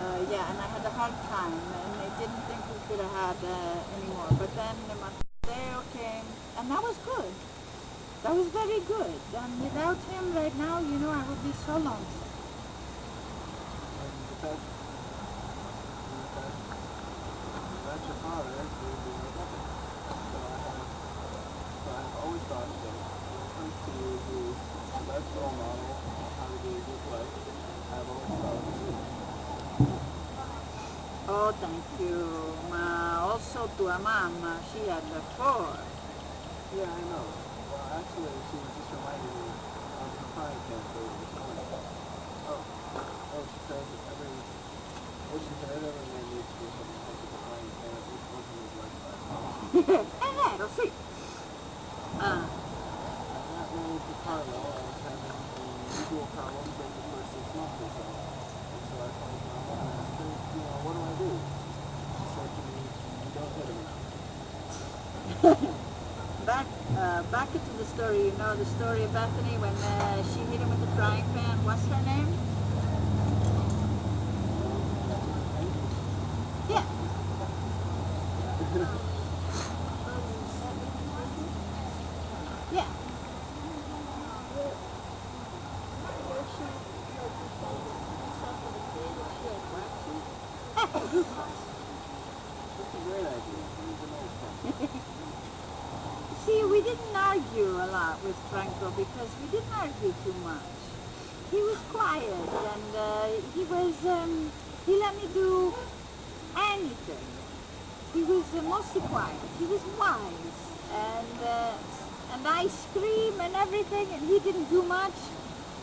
Uh, 0.00 0.24
yeah, 0.30 0.50
and 0.50 0.58
I 0.60 0.68
had 0.72 0.84
a 0.86 0.90
hard 0.96 1.14
time, 1.28 1.60
and 1.84 1.92
they 2.00 2.10
didn't 2.18 2.42
think 2.48 2.64
we 2.72 2.80
could 2.88 3.00
have 3.04 3.12
had 3.12 3.38
uh, 3.44 3.96
any 3.96 4.08
more. 4.08 4.28
But 4.40 4.54
then 4.56 4.76
Mateo 4.88 5.84
came, 5.92 6.24
and 6.56 6.70
that 6.70 6.80
was 6.80 6.96
good. 7.04 7.55
That 8.26 8.34
was 8.34 8.48
very 8.48 8.80
good. 8.80 9.20
And 9.38 9.62
without 9.62 10.02
him 10.02 10.34
right 10.34 10.56
now, 10.56 10.80
you 10.80 10.98
know, 10.98 11.12
I 11.12 11.22
would 11.28 11.44
be 11.44 11.52
so 11.52 11.78
lonesome. 11.78 12.26
And 14.02 14.26
fact, 14.42 14.58
and 17.54 17.70
without 17.78 18.02
your 18.04 18.16
father, 18.18 18.50
you 18.82 18.88
would 18.90 19.04
be 19.06 19.14
nothing. 19.38 19.62
So 20.34 20.38
I 20.42 20.58
have, 20.58 20.88
so 21.84 21.90
I 21.94 22.02
have 22.02 22.16
always 22.16 22.42
thought 22.50 22.82
that 22.82 22.98
when 23.30 23.46
it 23.46 23.54
comes 23.54 23.74
to 23.86 23.94
the 24.98 25.04
best 25.06 25.30
role 25.36 25.52
model 25.54 25.94
of 26.18 26.34
how 26.34 26.48
to 26.50 26.58
be 26.66 26.74
a 26.74 26.82
good 26.82 27.06
wife, 27.06 27.30
I've 27.94 28.08
always 28.10 28.34
thought 28.42 28.58
of 28.58 28.74
you. 28.82 28.98
Oh, 31.28 31.52
thank 31.60 31.84
you. 32.00 32.58
Ma 32.70 33.20
also 33.22 33.68
tua 33.78 34.00
mamma, 34.00 34.60
she 34.72 34.88
had 34.88 35.06
the 35.12 35.22
four. 35.38 35.78
Yeah, 36.74 36.90
I 36.90 37.02
know. 37.02 37.35
Well, 40.68 40.80
actually, 40.80 41.10
she 41.10 41.18
just 41.18 41.34
reminded 41.34 41.68
me 41.68 41.74
of 41.74 41.84
her 41.84 41.92
crying 41.94 42.26
cancer 42.26 42.26
this 42.26 42.26
morning. 42.42 42.44
Oh, 42.46 42.66
Oh, 43.32 43.46
she 43.46 43.60
says 43.60 43.88
every. 44.10 44.44
What 45.28 45.42
she 45.42 45.54
said, 45.54 45.84
every 45.84 46.06
man 46.06 46.30
needs 46.30 46.48
to 46.50 46.56
do 46.56 46.70
something 46.70 46.96
to 46.98 47.02
make 47.02 47.22
it 47.22 47.30
a 47.32 47.38
frying 47.44 47.72
at 47.82 48.06
least 48.08 48.28
once 48.28 48.50
in 48.50 48.60
his 48.62 48.74
lifetime. 48.74 49.22
È 49.72 50.50
vero, 50.50 50.68
sì. 50.68 50.94
Ah, 52.18 52.50
And 53.30 53.52
that 53.52 53.72
means 53.72 54.04
for 54.04 54.14
Carlo, 54.14 54.68
I 54.68 54.80
was 54.80 55.00
having 55.02 55.50
the 55.54 55.90
usual 55.98 56.26
problems 56.28 56.78
of 56.80 56.96
the 56.96 57.02
first 57.04 57.32
six 57.32 57.54
months 57.54 57.80
or 57.80 57.90
so. 57.90 58.20
And 58.72 58.84
so 58.84 59.02
I 59.02 59.10
called 59.12 59.44
Mama 59.44 59.74
and 59.80 59.90
asked 59.90 60.18
her, 60.18 60.38
you 60.52 60.62
know, 60.62 60.78
what 60.80 60.94
do 60.94 61.04
I 61.04 61.14
do? 61.14 61.46
She 62.12 62.26
said 62.26 62.54
to 62.56 62.62
me, 62.62 62.92
you 63.22 63.32
don't 63.32 63.54
hit 63.54 63.68
him 63.68 63.78
enough. 63.80 64.02
back 66.94 66.98
uh, 66.98 67.22
back 67.24 67.54
into 67.54 67.72
the 67.72 67.84
story. 67.86 68.26
You 68.26 68.32
know 68.32 68.56
the 68.56 68.66
story 68.66 69.04
of 69.04 69.12
Bethany 69.12 69.58
when 69.58 69.74
uh, 69.82 70.22
she 70.22 70.40
hit 70.46 70.60
him 70.60 70.70
with 70.70 70.80
the 70.80 70.88
frying 70.88 71.26
pan. 71.34 71.64
What's 71.64 71.86
her 71.88 72.02
name? 72.02 72.38
Yeah. 76.68 76.86
Yeah. 82.72 82.88
That's 92.78 92.94
a 92.94 92.98
great 93.00 93.26
idea. 93.26 93.66
He's 93.78 94.02
an 94.02 94.12
old 94.14 94.32
friend. 94.40 94.58
See, 96.34 96.64
we 96.70 96.82
didn't 96.82 97.16
argue 97.16 97.82
a 97.82 97.86
lot 97.86 98.22
with 98.22 98.38
Franco 98.50 98.90
because 98.92 99.36
we 99.38 99.48
didn't 99.48 99.72
argue 99.80 100.14
too 100.14 100.34
much. 100.34 100.96
He 101.50 101.62
was 101.62 101.78
quiet 101.88 102.50
and 102.64 102.94
uh, 102.96 103.28
he 103.54 103.64
was, 103.64 104.04
um, 104.06 104.52
he 104.86 104.98
let 104.98 105.16
me 105.16 105.28
do 105.32 105.74
anything. 106.74 107.28
He 108.12 108.24
was 108.24 108.54
uh, 108.54 108.62
mostly 108.62 109.02
quiet. 109.02 109.40
And, 110.06 111.42
uh, 111.42 111.78
and 112.30 112.46
I 112.46 112.66
scream 112.68 113.40
and 113.40 113.54
everything 113.56 114.12
and 114.12 114.24
he 114.24 114.38
didn't 114.38 114.68
do 114.68 114.82
much. 114.84 115.32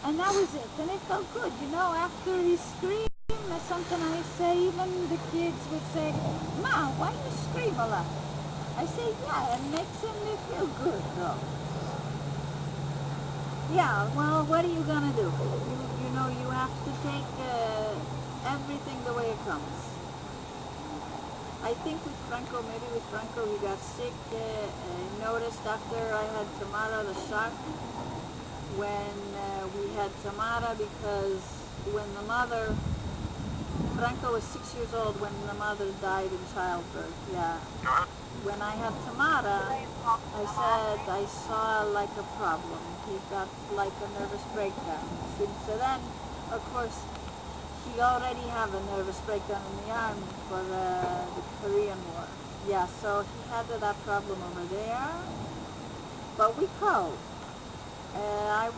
And 0.03 0.17
that 0.19 0.33
was 0.33 0.53
it. 0.55 0.71
And 0.77 0.89
it 0.89 1.01
felt 1.01 1.29
good, 1.29 1.59
you 1.59 1.67
know, 1.67 1.93
after 1.93 2.41
he 2.41 2.55
screamed, 2.57 3.09
that's 3.49 3.65
something 3.65 4.01
I 4.01 4.21
say, 4.21 4.57
even 4.67 5.09
the 5.09 5.17
kids 5.17 5.67
would 5.69 5.85
say, 5.85 6.15
Ma, 6.55 6.91
why 6.91 7.11
you 7.11 7.31
scream 7.31 7.77
a 7.79 7.87
lot? 7.87 8.07
I 8.75 8.85
say, 8.85 9.01
yeah, 9.27 9.55
it 9.55 9.61
makes 9.61 10.01
him 10.03 10.37
feel 10.47 10.67
good, 10.67 11.05
though. 11.15 11.49
Yeah, 13.67 14.05
well, 14.05 14.45
what 14.45 14.63
are 14.65 14.69
you 14.69 14.83
gonna 14.85 15.11
do? 15.13 15.35
You, 15.67 15.89
you 15.97 16.09
know, 16.11 16.27
you 16.29 16.49
have 16.51 16.71
to 16.83 16.93
take 16.93 17.27
uh, 17.37 17.97
everything 18.43 19.03
the 19.03 19.13
way 19.13 19.31
it 19.31 19.43
comes. 19.43 19.92
I 21.63 21.73
think 21.75 22.03
with 22.03 22.15
Franco, 22.27 22.61
maybe 22.63 22.85
with 22.93 23.03
Franco, 23.03 23.45
he 23.49 23.57
got 23.59 23.79
sick. 23.79 24.11
Uh, 24.33 24.37
I 24.37 25.23
noticed 25.23 25.65
after 25.65 25.95
I 26.13 26.25
had 26.37 26.47
Tamara 26.59 27.05
the 27.05 27.15
shark, 27.29 27.53
when 28.75 29.15
uh, 29.33 29.67
we 29.79 29.95
had 29.95 30.11
Tamara, 30.21 30.75
because 30.75 31.41
when 31.93 32.13
the 32.15 32.21
mother, 32.23 32.75
Franco 33.95 34.33
was 34.33 34.43
six 34.43 34.75
years 34.75 34.93
old 34.93 35.19
when 35.21 35.31
the 35.47 35.53
mother 35.53 35.89
died 36.01 36.31
in 36.33 36.43
childbirth. 36.53 37.15
Yeah. 37.31 37.59
When 38.43 38.61
I 38.61 38.75
had 38.75 38.93
Tamara, 39.05 39.63
I 40.35 40.43
said 40.59 40.99
I 41.07 41.25
saw 41.25 41.83
like 41.83 42.11
a 42.17 42.23
problem. 42.35 42.81
He 43.07 43.15
got 43.29 43.47
like 43.71 43.93
a 44.03 44.19
nervous 44.19 44.43
breakdown. 44.53 45.07
Since 45.37 45.65
then, 45.67 46.01
of 46.51 46.61
course, 46.65 47.05
he 47.85 47.99
already 47.99 48.47
have 48.49 48.73
a 48.73 48.81
nervous 48.95 49.19
breakdown 49.21 49.61
in 49.67 49.85
the 49.87 49.93
army 49.93 50.21
for 50.47 50.59
uh, 50.59 51.25
the 51.35 51.43
Korean 51.61 51.99
War. 52.13 52.27
Yeah, 52.67 52.87
so 52.87 53.25
he 53.35 53.41
had 53.53 53.67
that 53.81 54.03
problem 54.05 54.39
over 54.41 54.65
there. 54.67 55.09
But 56.37 56.57
we 56.57 56.67
coped. 56.79 57.19
Uh, 58.15 58.19
I 58.19 58.71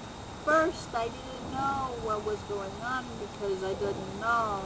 first 0.44 0.90
I 0.94 1.06
didn't 1.06 1.52
know 1.52 1.96
what 2.04 2.26
was 2.26 2.40
going 2.50 2.80
on 2.84 3.06
because 3.20 3.64
I 3.64 3.74
didn't 3.74 4.20
know. 4.20 4.62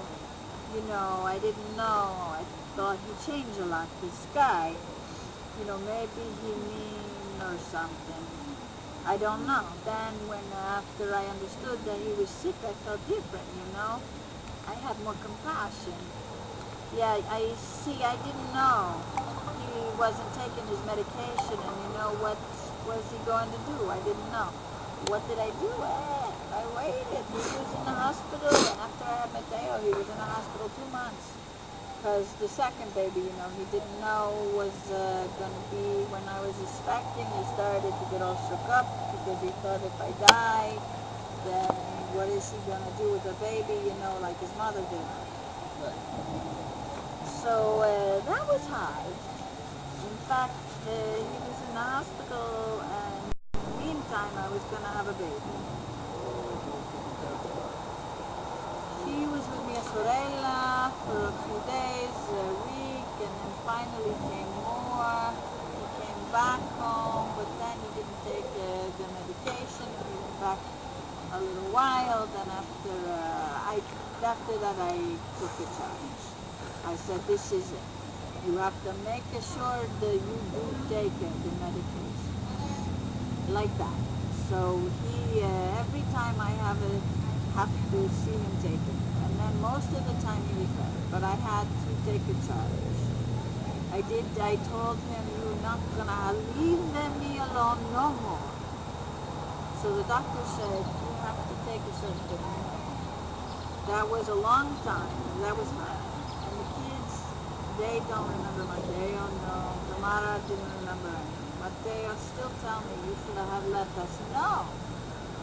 You 0.74 0.82
know, 0.84 1.24
I 1.26 1.40
didn't 1.40 1.76
know. 1.76 2.34
I 2.40 2.46
thought 2.76 2.98
he 3.08 3.32
changed 3.32 3.60
a 3.60 3.66
lot. 3.66 3.90
This 4.02 4.28
guy 4.34 4.76
you 5.60 5.66
know, 5.66 5.78
maybe 5.80 6.24
he 6.42 6.54
mean 6.72 7.42
or 7.42 7.58
something. 7.60 8.26
I 9.06 9.18
don't 9.18 9.46
know. 9.46 9.66
Then 9.86 10.14
when 10.28 10.44
after 10.54 11.14
I 11.14 11.26
understood 11.28 11.84
that 11.86 12.00
he 12.00 12.14
was 12.14 12.30
sick, 12.30 12.56
I 12.64 12.74
felt 12.86 13.06
different, 13.08 13.46
you 13.58 13.74
know. 13.74 14.00
I 14.68 14.76
had 14.76 15.00
more 15.00 15.16
compassion. 15.16 15.98
Yeah, 16.94 17.22
I 17.30 17.54
see. 17.56 18.04
I 18.04 18.16
didn't 18.18 18.52
know 18.54 19.04
he 19.60 19.92
wasn't 19.98 20.34
taking 20.34 20.68
his 20.68 20.82
medication, 20.84 21.60
and 21.62 21.76
you 21.82 21.90
know 21.94 22.14
what 22.14 22.38
was 22.86 23.12
he 23.12 23.20
going 23.20 23.52
to 23.52 23.60
do? 23.66 23.90
I 23.90 24.00
didn't 24.02 24.32
know. 24.32 24.52
What 25.08 25.28
did 25.28 25.40
I 25.40 25.52
do? 25.52 25.72
Eh, 25.84 26.32
I 26.52 26.64
waited. 26.76 27.26
He 27.28 27.44
was 27.58 27.74
in 27.74 27.84
the 27.86 27.92
hospital, 27.92 28.50
and 28.68 28.80
after 28.80 29.04
I 29.04 29.16
had 29.22 29.34
Mateo, 29.34 29.82
he 29.82 29.94
was 29.94 30.10
in 30.10 30.18
the 30.18 30.26
hospital 30.26 30.70
two 30.70 30.88
months 30.88 31.38
because 31.98 32.36
the 32.36 32.48
second 32.48 32.94
baby, 32.94 33.22
you 33.22 33.34
know, 33.34 33.50
he 33.50 33.66
didn't 33.66 34.00
know 34.00 34.52
was 34.56 34.90
uh, 34.92 35.28
going 35.38 35.54
to 35.54 35.66
be 35.70 36.06
when 36.12 36.28
I 36.30 36.40
was 36.40 36.62
expecting. 36.62 37.28
He 37.28 37.44
started 37.44 37.94
to 38.00 38.06
get 38.12 38.22
all 38.22 38.38
shook 38.38 38.70
up 38.70 38.88
because 39.12 39.42
he 39.42 39.52
thought 39.62 39.84
if 39.84 40.00
I 40.00 40.12
die, 40.14 40.80
then 41.44 41.99
what 42.14 42.28
is 42.30 42.52
he 42.52 42.58
going 42.70 42.84
to 42.84 42.92
do 42.98 43.12
with 43.12 43.24
the 43.24 43.34
baby, 43.36 43.74
you 43.86 43.94
know, 44.02 44.18
like 44.22 44.40
his 44.40 44.54
mother 44.56 44.82
did. 44.82 45.06
Right. 45.82 45.94
So 47.26 47.82
uh, 47.82 48.20
that 48.26 48.48
was 48.48 48.66
hard. 48.68 49.14
In 50.10 50.18
fact, 50.28 50.58
uh, 50.86 50.90
he 50.90 51.38
was 51.48 51.62
in 51.68 51.74
the 51.74 51.80
hospital, 51.80 52.82
and 52.82 53.34
in 53.54 53.62
the 53.70 53.86
meantime, 53.86 54.34
I 54.38 54.50
was 54.50 54.64
going 54.66 54.84
to 54.84 54.90
have 54.90 55.08
a 55.08 55.14
baby. 55.14 55.40
Who 59.06 59.30
was 59.32 59.48
with 59.50 59.64
Mia 59.66 59.82
Sorella 59.82 60.94
for 61.06 61.30
a 61.30 61.34
few 61.48 61.60
days, 61.66 62.18
a 62.34 62.48
week, 62.68 63.08
and 63.24 63.34
then 63.40 63.52
finally 63.66 64.16
came 64.30 64.52
more. 64.62 65.34
He 65.78 66.04
came 66.04 66.22
back 66.32 66.62
home, 66.76 67.32
but 67.38 67.48
then 67.58 67.78
he 67.80 67.90
didn't 67.96 68.22
take 68.26 68.50
uh, 68.58 68.92
the 68.98 69.08
medication. 69.16 69.88
He 69.88 70.12
came 70.12 70.40
back 70.40 70.60
a 71.32 71.42
while. 72.20 72.28
Then 72.28 72.50
after 72.52 73.08
uh, 73.08 73.72
I, 73.72 73.82
after 74.24 74.58
that, 74.60 74.76
I 74.80 74.98
took 75.40 75.54
a 75.60 75.68
challenge. 75.78 76.24
I 76.86 76.96
said, 76.96 77.22
"This 77.28 77.52
is 77.52 77.72
it. 77.72 77.88
You 78.48 78.58
have 78.58 78.76
to 78.84 78.94
make 79.06 79.24
sure 79.42 79.88
that 80.02 80.14
you 80.14 80.38
do 80.54 80.66
take 80.90 81.14
uh, 81.22 81.30
the 81.44 81.52
medication, 81.60 82.36
like 83.48 83.76
that." 83.78 84.00
So 84.50 84.90
he, 85.04 85.42
uh, 85.44 85.82
every 85.82 86.04
time 86.12 86.36
I 86.40 86.52
have 86.66 86.82
a 86.82 87.02
have 87.56 87.72
to 87.92 88.10
see 88.10 88.32
him 88.32 88.56
take 88.62 88.74
it. 88.74 89.00
And 89.26 89.40
then 89.40 89.62
most 89.62 89.92
of 89.94 90.06
the 90.06 90.14
time 90.26 90.42
he 90.48 90.66
better, 90.78 91.02
but 91.12 91.24
I 91.24 91.36
had 91.36 91.68
to 91.86 92.12
take 92.12 92.22
a 92.30 92.38
charge. 92.48 93.00
I 93.92 94.02
did, 94.02 94.26
I 94.42 94.56
told 94.70 94.98
him, 95.10 95.24
you're 95.36 95.62
not 95.64 95.80
gonna 95.98 96.34
leave 96.56 96.80
me 97.20 97.40
alone 97.40 97.92
no 97.92 98.12
more. 98.14 98.50
So 99.82 99.94
the 99.96 100.04
doctor 100.04 100.46
said, 100.46 100.99
have 101.36 101.48
to 101.48 101.56
take 101.66 101.88
a 101.88 101.94
certain 101.94 102.28
thing. 102.28 102.42
That 103.88 104.10
was 104.10 104.30
a 104.30 104.36
long 104.36 104.78
time. 104.84 105.40
That 105.42 105.56
was 105.58 105.72
hard. 105.72 106.02
And 106.46 106.60
the 106.60 106.66
kids, 106.82 107.36
they 107.78 108.02
don't 108.08 108.30
remember 108.30 108.66
Mateo, 108.66 109.20
oh 109.20 109.30
no. 109.42 109.84
Tamara 109.88 110.42
didn't 110.48 110.72
remember. 110.80 111.16
Mateo 111.60 112.16
still 112.18 112.52
tell 112.52 112.82
me, 112.84 112.96
you 113.08 113.16
should 113.16 113.38
have 113.38 113.66
let 113.66 113.96
us 113.98 114.20
know. 114.22 114.80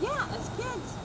Yeah, 0.01 0.27
as 0.35 0.49
kids, 0.51 0.99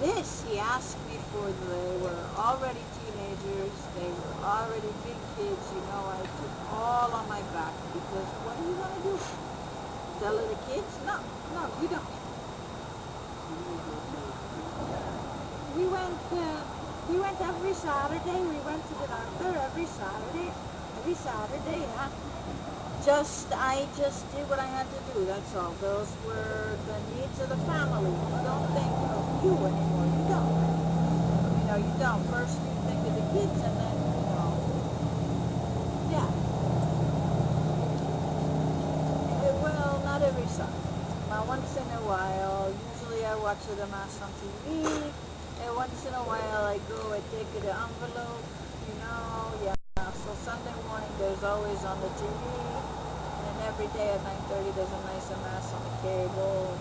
this 0.00 0.42
he 0.42 0.58
asked 0.58 1.04
me 1.06 1.18
for 1.18 1.52
they 1.52 1.96
were 1.96 2.28
already 2.36 2.84
teenagers 2.86 3.88
they 3.94 4.12
were 4.12 4.34
already 4.44 4.92
big 5.04 5.18
kids 5.36 5.72
you 5.72 5.82
know 5.82 6.06
i 6.08 6.26
took 6.38 6.52
all 6.66 7.14
on 7.14 7.28
my 7.28 7.42
back 7.42 7.74
because 7.92 8.34
what 8.42 8.58
are 8.58 8.62
you 8.64 8.76
going 8.76 8.94
to 8.96 9.02
do 9.02 9.18
tell 10.18 10.36
the 10.48 10.56
kids 10.56 11.00
no 11.02 11.16
no 11.52 11.70
you 11.80 11.88
don't 11.88 12.04
You 12.08 12.26
didn't 12.68 12.84
go 12.84 12.88
to 12.92 13.26
the 13.28 13.36
clinic? 13.46 13.57
We 15.76 15.86
went 15.86 16.18
uh, 16.32 16.64
we 17.08 17.20
went 17.20 17.40
every 17.40 17.74
saturday 17.74 18.40
we 18.44 18.60
went 18.60 18.86
to 18.88 18.94
the 18.94 19.08
doctor 19.08 19.56
every 19.58 19.86
saturday 19.86 20.50
every 20.98 21.14
saturday 21.14 21.80
yeah. 21.80 22.10
Just 23.04 23.52
i 23.54 23.86
just 23.96 24.30
did 24.32 24.48
what 24.50 24.58
i 24.58 24.66
had 24.66 24.88
to 24.90 25.00
do 25.12 25.26
that's 25.26 25.54
all. 25.54 25.72
Those 25.80 26.10
were 26.26 26.78
the 26.86 26.98
needs 27.16 27.40
of 27.40 27.48
the 27.50 27.58
family. 27.58 28.12
You 28.12 28.38
don't 28.44 28.66
think 28.74 28.94
of 29.12 29.24
you 29.44 29.54
anymore 29.66 30.06
you 30.08 30.24
don't. 30.28 30.56
You 31.58 31.64
know 31.68 31.76
you 31.76 31.92
don't. 31.98 32.22
First 32.26 32.58
you 32.64 32.76
think 32.86 33.00
of 33.06 33.14
the 33.14 33.26
kids 33.38 33.62
and 33.62 33.74
then 33.78 33.96
you 34.18 34.26
know 34.34 34.50
yeah. 36.10 36.30
Well 39.62 40.00
not 40.04 40.22
every 40.22 40.46
saturday. 40.48 40.78
Now 41.30 41.44
once 41.46 41.76
in 41.76 41.88
a 41.92 42.02
while 42.02 42.57
watch 43.42 43.66
the 43.66 43.86
mass 43.88 44.20
on 44.20 44.30
uh, 44.30 44.38
tv 44.40 45.12
And 45.62 45.76
once 45.76 46.06
in 46.06 46.14
a 46.14 46.24
while, 46.26 46.64
I 46.66 46.78
go 46.90 47.12
and 47.12 47.22
take 47.30 47.50
the 47.54 47.70
envelope, 47.70 48.44
you 48.86 48.94
know, 48.98 49.50
yeah. 49.62 49.74
So 50.26 50.34
Sunday 50.42 50.74
morning, 50.86 51.10
there's 51.18 51.42
always 51.42 51.84
on 51.84 51.98
the 52.00 52.10
TV, 52.18 52.42
and 53.46 53.56
every 53.66 53.86
day 53.94 54.10
at 54.10 54.22
9:30, 54.26 54.74
there's 54.74 54.90
a 54.90 55.02
nice 55.06 55.30
mass 55.42 55.70
on 55.74 55.82
the 55.86 55.94
cable. 56.02 56.78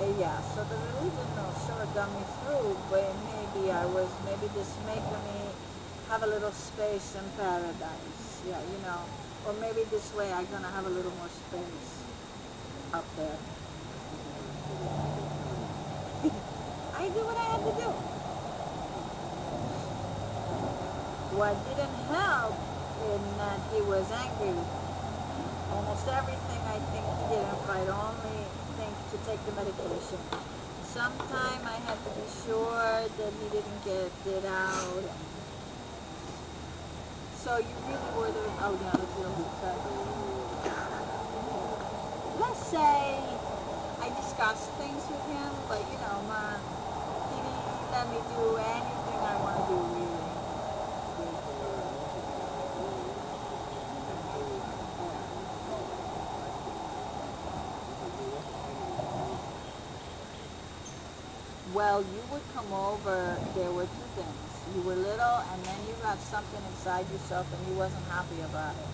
And 0.00 0.12
yeah, 0.20 0.36
so 0.52 0.64
the 0.68 0.76
religion 0.76 1.28
no, 1.36 1.48
sure 1.64 1.86
got 1.96 2.12
me 2.12 2.24
through, 2.44 2.76
but 2.90 3.08
maybe 3.32 3.72
I 3.72 3.84
was 3.86 4.10
maybe 4.28 4.48
this 4.52 4.72
making 4.84 5.22
me 5.28 5.40
have 6.08 6.22
a 6.22 6.28
little 6.28 6.52
space 6.52 7.16
in 7.16 7.24
paradise. 7.40 8.24
Yeah, 8.48 8.60
you 8.60 8.78
know, 8.84 9.00
or 9.48 9.52
maybe 9.64 9.84
this 9.88 10.12
way 10.14 10.32
I'm 10.32 10.46
gonna 10.52 10.72
have 10.76 10.86
a 10.86 10.92
little 10.92 11.12
more 11.16 11.32
space 11.32 11.88
up 12.92 13.06
there. 13.16 13.38
I 16.94 17.08
did 17.10 17.24
what 17.24 17.36
I 17.38 17.44
had 17.52 17.64
to 17.64 17.72
do. 17.82 17.90
What 21.36 21.64
didn't 21.64 21.94
help 22.08 22.56
in 23.12 23.36
that 23.38 23.60
he 23.72 23.82
was 23.82 24.10
angry. 24.12 24.66
Almost 25.70 26.08
everything 26.08 26.60
I 26.66 26.78
think 26.80 27.06
didn't 27.30 27.58
fight, 27.66 27.88
only 27.88 28.50
think 28.76 28.96
to 29.10 29.18
take 29.18 29.44
the 29.46 29.52
medication. 29.52 30.20
Sometime 30.82 31.66
I 31.66 31.78
had 31.78 32.02
to 32.04 32.10
be 32.10 32.28
sure 32.28 33.08
that 33.08 33.32
he 33.34 33.50
didn't 33.50 33.84
get 33.84 34.12
it 34.26 34.44
out. 34.44 35.04
So 37.32 37.58
you 37.58 37.76
really 37.86 38.10
were 38.12 38.32
the 38.32 38.52
oh 38.60 38.78
yeah, 38.80 38.94
let's 38.96 39.14
do 39.14 39.26
okay. 39.26 39.78
Let's 42.34 42.60
say 42.60 43.35
I 44.38 44.52
discussed 44.52 44.76
things 44.76 45.08
with 45.10 45.24
him, 45.26 45.64
but 45.68 45.86
you 45.88 45.98
know, 45.98 46.22
ma, 46.22 46.60
he 47.28 47.36
didn't 47.42 47.90
let 47.92 48.08
me 48.08 48.22
do 48.28 48.58
anything 48.58 49.24
I 49.24 49.36
want 49.36 49.56
to 49.58 49.64
do 49.64 49.84
really. 49.94 50.42
Well, 61.64 62.02
you 62.02 62.26
would 62.26 62.48
come 62.48 62.72
over. 62.72 63.42
There 63.54 63.72
were 63.72 63.86
two 63.86 64.08
things. 64.14 64.62
You 64.66 64.82
were 64.82 64.96
little, 64.96 65.40
and 65.50 65.64
then 65.64 65.86
you 65.86 65.96
got 66.02 66.20
something 66.20 66.64
inside 66.64 67.10
yourself, 67.10 67.52
and 67.52 67.66
you 67.66 67.74
wasn't 67.74 68.06
happy 68.06 68.40
about 68.42 68.76
it, 68.76 68.90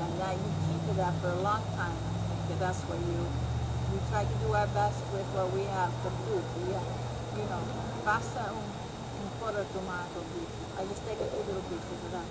and 0.00 0.20
that 0.20 0.38
you 0.38 0.54
keep 0.66 0.88
it 0.88 0.98
after 0.98 1.28
a 1.30 1.40
long 1.40 1.68
time. 1.74 2.02
That's 2.48 2.86
where 2.88 2.98
you 2.98 3.47
we 3.98 4.10
try 4.10 4.22
to 4.22 4.34
do 4.46 4.52
our 4.54 4.66
best 4.68 5.02
with 5.12 5.26
what 5.34 5.50
we 5.52 5.62
have 5.74 5.90
for 6.02 6.10
food. 6.22 6.44
Yeah, 6.70 6.78
you 7.34 7.42
know, 7.50 7.62
pasta 8.04 8.46
un 8.54 8.62
un 9.18 9.26
di 9.26 9.64
tomato. 9.74 10.22
I 10.78 10.86
just 10.86 11.02
take 11.04 11.18
a 11.18 11.26
little 11.34 11.62
pieces 11.66 11.98
of 12.06 12.12
that. 12.14 12.28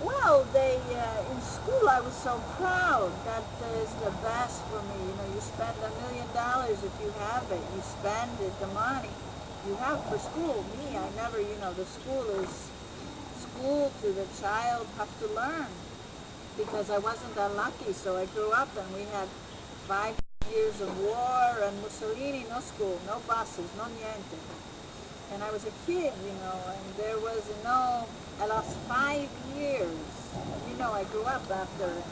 Well, 0.00 0.46
they 0.52 0.80
uh, 0.96 1.32
in 1.32 1.40
school 1.42 1.88
I 1.88 2.00
was 2.00 2.14
so 2.14 2.40
proud. 2.56 3.12
That 3.28 3.44
is 3.84 3.92
the 4.00 4.12
best 4.24 4.62
for 4.72 4.80
me. 4.88 4.96
You 5.04 5.14
know, 5.20 5.28
you 5.34 5.40
spend 5.40 5.76
a 5.84 5.90
million 6.00 6.28
dollars 6.32 6.82
if 6.82 6.94
you 7.04 7.12
have 7.20 7.50
it. 7.52 7.62
You 7.76 7.82
spend 7.82 8.40
it, 8.40 8.58
the 8.60 8.68
money 8.68 9.12
you 9.68 9.74
have 9.76 10.00
for 10.08 10.18
school. 10.18 10.64
Me, 10.72 10.96
I 10.96 11.10
never. 11.16 11.40
You 11.40 11.56
know, 11.60 11.72
the 11.74 11.86
school 11.86 12.24
is 12.40 12.70
school 13.36 13.92
to 14.00 14.08
the 14.12 14.26
child 14.40 14.88
have 14.96 15.12
to 15.20 15.26
learn 15.28 15.83
because 16.56 16.90
I 16.90 16.98
wasn't 16.98 17.34
that 17.36 17.54
lucky. 17.54 17.92
So 17.92 18.16
I 18.16 18.26
grew 18.26 18.52
up 18.52 18.76
and 18.76 18.94
we 18.94 19.02
had 19.12 19.28
five 19.86 20.16
years 20.50 20.80
of 20.80 20.90
war 21.02 21.62
and 21.62 21.80
Mussolini, 21.82 22.44
no 22.48 22.60
school, 22.60 23.00
no 23.06 23.20
buses, 23.26 23.70
no 23.76 23.84
niente. 23.84 24.38
And 25.32 25.42
I 25.42 25.50
was 25.50 25.64
a 25.64 25.72
kid, 25.86 26.12
you 26.24 26.32
know, 26.40 26.60
and 26.76 26.96
there 26.96 27.18
was 27.18 27.50
no, 27.64 28.08
I 28.40 28.46
lost 28.46 28.76
five 28.88 29.28
years. 29.56 30.30
You 30.68 30.76
know, 30.78 30.92
I 30.92 31.04
grew 31.04 31.24
up 31.24 31.50
after, 31.50 32.02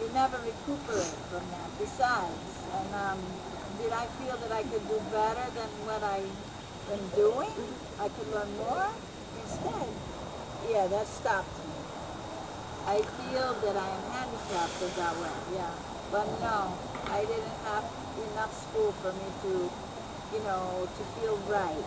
you 0.00 0.08
never 0.14 0.38
recuperate 0.38 1.20
from 1.28 1.42
that. 1.50 1.70
Besides, 1.78 2.52
and 2.80 2.94
um, 2.94 3.20
did 3.78 3.92
I 3.92 4.06
feel 4.18 4.36
that 4.38 4.52
I 4.52 4.62
could 4.62 4.86
do 4.88 5.00
better 5.12 5.50
than 5.54 5.70
what 5.86 6.02
I 6.02 6.22
am 6.92 7.08
doing? 7.14 7.76
I 7.98 8.08
could 8.08 8.32
learn 8.32 8.56
more 8.56 8.86
instead. 9.42 9.88
Yeah, 10.70 10.86
that 10.86 11.06
stopped. 11.06 11.59
I 12.86 13.02
feel 13.02 13.54
that 13.60 13.76
I 13.76 13.88
am 13.88 14.02
handicapped 14.10 14.82
in 14.82 14.92
that 14.96 15.16
way, 15.18 15.54
yeah. 15.54 15.74
But 16.10 16.26
no, 16.40 16.78
I 17.06 17.24
didn't 17.24 17.58
have 17.64 17.84
enough 18.32 18.54
school 18.54 18.92
for 18.92 19.12
me 19.12 19.26
to, 19.42 19.70
you 20.32 20.42
know, 20.44 20.88
to 20.96 21.04
feel 21.04 21.36
right 21.48 21.84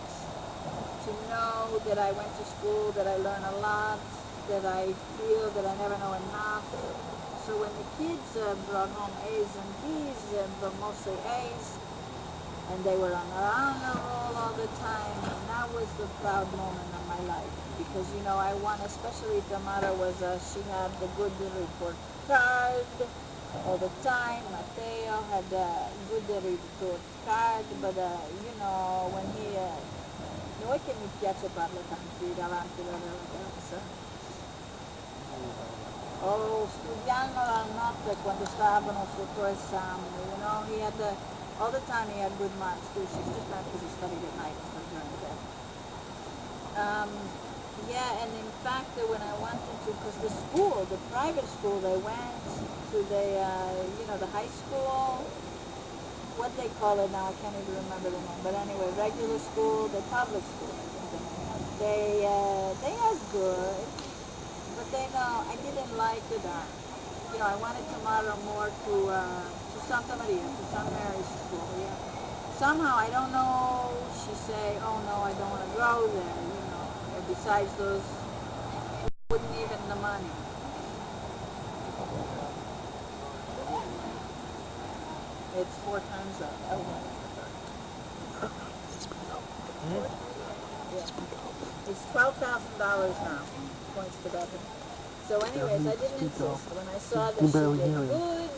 to 1.04 1.12
know 1.28 1.78
that 1.84 1.98
I 1.98 2.12
went 2.12 2.34
to 2.36 2.44
school, 2.44 2.90
that 2.92 3.06
I 3.06 3.16
learn 3.16 3.44
a 3.44 3.52
lot, 3.58 4.00
that 4.48 4.64
I 4.64 4.94
feel 5.18 5.50
that 5.50 5.66
I 5.66 5.76
never 5.76 5.98
know 5.98 6.14
enough. 6.14 6.64
So 7.44 7.60
when 7.60 7.72
the 7.76 7.84
kids 7.98 8.36
uh, 8.36 8.54
brought 8.66 8.90
home 8.90 9.12
A's 9.22 9.54
and 9.56 9.68
B's, 9.82 10.32
and, 10.32 10.58
but 10.60 10.74
mostly 10.80 11.14
A's, 11.14 11.73
and 12.70 12.84
they 12.84 12.96
were 12.96 13.12
on 13.14 13.28
their 13.30 13.48
honor 13.48 13.96
roll 14.08 14.36
all 14.36 14.54
the 14.54 14.68
time, 14.80 15.18
and 15.20 15.48
that 15.48 15.68
was 15.74 15.88
the 15.94 16.08
proud 16.20 16.48
moment 16.56 16.88
of 16.94 17.06
my 17.08 17.20
life. 17.28 17.52
Because, 17.78 18.12
you 18.14 18.22
know, 18.22 18.36
I 18.38 18.54
won, 18.54 18.80
especially 18.80 19.42
Tamara 19.48 19.92
was, 19.94 20.22
uh, 20.22 20.38
she 20.38 20.60
had 20.70 20.92
the 21.00 21.08
good 21.18 21.32
report 21.56 21.96
card 22.26 22.86
all 23.66 23.76
the 23.78 23.90
time. 24.02 24.44
Mateo 24.50 25.22
had 25.30 25.44
a 25.52 25.90
good 26.08 26.28
report 26.44 27.00
card, 27.26 27.66
but, 27.80 27.98
uh, 27.98 28.20
you 28.44 28.52
know, 28.58 29.10
when 29.12 29.26
he 29.36 29.56
uh, 29.56 29.70
non 30.62 30.72
è 30.72 30.80
che 30.84 30.94
mi 31.00 31.08
piace 31.18 31.48
parlare 31.48 31.84
tanto 31.88 32.24
davanti 32.34 32.80
alla 32.80 32.98
ragazza. 32.98 33.80
Oh, 36.22 36.66
studiando 36.68 37.40
la 37.40 37.64
notte 37.74 38.16
quando 38.22 38.46
stavano 38.46 39.06
sotto 39.14 39.44
esame, 39.44 40.08
you 40.30 40.36
know, 40.38 40.62
he 40.68 40.80
had 40.80 40.96
the, 40.96 41.33
all 41.58 41.70
the 41.70 41.80
time 41.80 42.08
he 42.08 42.18
had 42.18 42.36
good 42.38 42.54
marks 42.54 42.88
too. 42.90 43.06
She's 43.06 43.30
just 43.32 43.48
mad 43.48 43.64
because 43.64 43.82
he 43.82 43.88
studied 43.88 44.24
at 44.24 44.34
night 44.34 44.56
of 44.74 44.88
during 44.90 45.10
the 45.10 45.18
day. 45.18 45.36
Um, 46.74 47.30
yeah, 47.76 48.22
and 48.24 48.34
in 48.34 48.52
fact, 48.52 48.98
when 49.08 49.22
I 49.22 49.34
wanted 49.34 49.80
to, 49.82 49.94
because 49.94 50.18
the 50.18 50.30
school, 50.30 50.86
the 50.86 50.98
private 50.98 51.48
school, 51.48 51.80
they 51.80 51.96
went 51.96 52.62
to 52.90 53.04
the, 53.04 53.38
uh, 53.38 53.86
you 53.98 54.06
know, 54.06 54.18
the 54.18 54.26
high 54.26 54.48
school, 54.48 55.30
what 56.36 56.56
they 56.56 56.68
call 56.68 57.00
it 57.00 57.10
now, 57.10 57.26
I 57.26 57.34
can't 57.34 57.56
even 57.56 57.74
remember 57.74 58.10
the 58.10 58.20
name, 58.22 58.42
but 58.42 58.54
anyway, 58.54 58.90
regular 58.92 59.38
school, 59.38 59.88
the 59.88 60.02
public 60.02 60.44
school, 60.44 60.76
I 60.76 60.86
think 60.86 61.10
the 61.10 61.20
name 61.20 61.44
was. 61.46 61.62
They, 61.78 62.24
uh, 62.26 62.74
they 62.80 62.94
are 62.94 63.16
good, 63.28 63.88
but 64.74 64.90
they 64.90 65.08
know, 65.08 65.44
I 65.46 65.56
didn't 65.56 65.92
like 65.96 66.30
it, 66.30 66.44
uh, 66.44 66.66
you 67.30 67.38
know, 67.38 67.46
I 67.46 67.56
wanted 67.56 67.88
tomorrow 67.88 68.36
more 68.36 68.70
to, 68.84 69.08
uh, 69.10 69.52
Santa 69.88 70.16
Maria, 70.16 70.40
to 70.40 70.64
St. 70.72 70.92
Mary's 70.96 71.28
School, 71.44 71.68
yeah. 71.78 71.92
Somehow, 72.56 72.96
I 72.96 73.10
don't 73.10 73.32
know, 73.32 73.92
she 74.24 74.32
say, 74.34 74.78
oh 74.80 74.96
no, 75.04 75.20
I 75.20 75.32
don't 75.36 75.50
want 75.50 75.60
to 75.60 75.72
go 75.76 76.08
there, 76.08 76.24
you 76.24 76.62
know, 76.72 76.88
and 77.16 77.26
besides 77.28 77.70
those, 77.76 78.00
wouldn't 79.28 79.50
even 79.60 79.76
the 79.88 79.96
money. 79.96 80.24
It's 81.84 81.98
heavy 81.98 82.16
or 82.16 82.24
light? 82.40 82.54
It's 85.60 85.76
four 85.84 86.00
times 86.00 86.40
up. 86.40 86.56
Oh. 86.70 86.80
Hmm? 89.84 90.00
Yeah. 90.96 91.90
It's 91.90 92.04
twelve 92.10 92.36
thousand 92.38 92.78
dollars 92.78 93.16
now. 93.22 93.44
Points 93.94 94.16
to 94.24 94.28
that. 94.30 94.83
So, 95.28 95.42
anyways, 95.42 95.86
I 95.86 95.96
didn't 95.96 96.20
insist. 96.20 96.72
When 96.72 96.88
I 96.88 96.98
saw 96.98 97.32
that 97.32 97.48
she 97.50 97.68
did 97.70 97.94
good, 98.08 98.50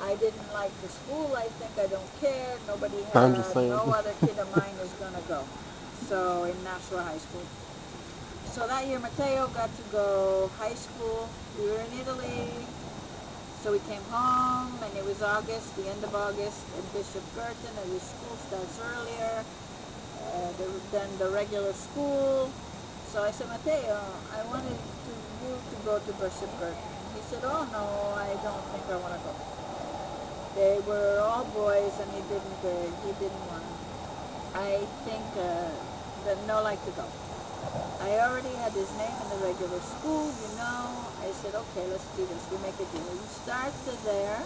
I 0.00 0.16
didn't 0.16 0.52
like 0.52 0.80
the 0.80 0.90
school. 0.90 1.34
I 1.36 1.50
think 1.50 1.78
I 1.78 1.88
don't 1.88 2.14
care. 2.16 2.60
Nobody 2.66 3.04
had. 3.04 3.32
No 3.68 3.92
other 3.92 4.14
kid 4.14 4.38
of 4.38 4.50
mine 4.50 4.78
is 4.80 4.94
gonna 4.94 5.22
go. 5.22 5.48
So 5.92 6.44
in 6.44 6.62
Nashua 6.64 7.02
High 7.04 7.18
School. 7.18 7.48
So 8.44 8.66
that 8.68 8.86
year, 8.86 9.00
Mateo 9.00 9.48
got 9.48 9.74
to 9.76 9.84
go 9.84 10.48
high 10.56 10.74
school. 10.74 11.34
We 11.54 11.68
were 11.70 11.80
in 11.82 11.92
Italy. 11.92 12.68
So 13.54 13.72
we 13.72 13.80
came 13.80 14.04
home, 14.04 14.82
and 14.82 14.96
it 14.96 15.04
was 15.04 15.22
August, 15.22 15.76
the 15.76 15.88
end 15.88 16.04
of 16.04 16.14
August, 16.14 16.66
at 16.78 16.92
Bishop 16.92 17.24
Guertin, 17.34 17.78
and 17.78 17.92
the 17.92 18.00
school 18.00 18.36
starts 18.38 18.78
earlier 18.80 19.46
uh, 20.16 20.52
than 20.90 21.18
the 21.18 21.30
regular 21.30 21.74
school. 21.74 22.54
So 23.04 23.22
I 23.24 23.32
said, 23.32 23.48
Mateo, 23.48 24.22
I 24.32 24.44
wanted 24.44 24.78
to, 25.06 25.21
you 25.42 25.60
to 25.70 25.76
go 25.84 25.98
to 25.98 26.12
Bishop 26.14 26.50
Guertin. 26.58 26.76
He 27.14 27.22
said, 27.22 27.42
oh 27.44 27.66
no, 27.72 27.84
I 28.16 28.30
don't 28.42 28.64
think 28.72 28.88
I 28.90 28.96
want 28.96 29.14
to 29.14 29.20
go. 29.20 29.34
They 30.54 30.80
were 30.80 31.20
all 31.20 31.44
boys, 31.44 31.98
and 32.00 32.10
he 32.12 32.22
didn't, 32.22 32.62
uh, 32.64 32.90
he 33.06 33.12
didn't 33.18 33.46
want 33.48 33.64
to. 33.64 34.58
I 34.58 34.86
think 35.04 35.24
uh, 35.36 35.72
that 36.24 36.46
no 36.46 36.62
like 36.62 36.84
to 36.84 36.90
go. 36.92 37.06
I 38.00 38.20
already 38.20 38.54
had 38.56 38.72
his 38.72 38.90
name 38.96 39.14
in 39.22 39.28
the 39.30 39.46
regular 39.46 39.80
school, 39.80 40.26
you 40.42 40.56
know. 40.56 41.06
I 41.22 41.32
said, 41.32 41.54
okay, 41.54 41.86
let's 41.88 42.06
do 42.16 42.26
this. 42.26 42.48
We 42.50 42.58
make 42.58 42.74
a 42.80 42.86
deal. 42.86 43.02
You 43.02 43.28
start 43.28 43.72
there, 44.04 44.42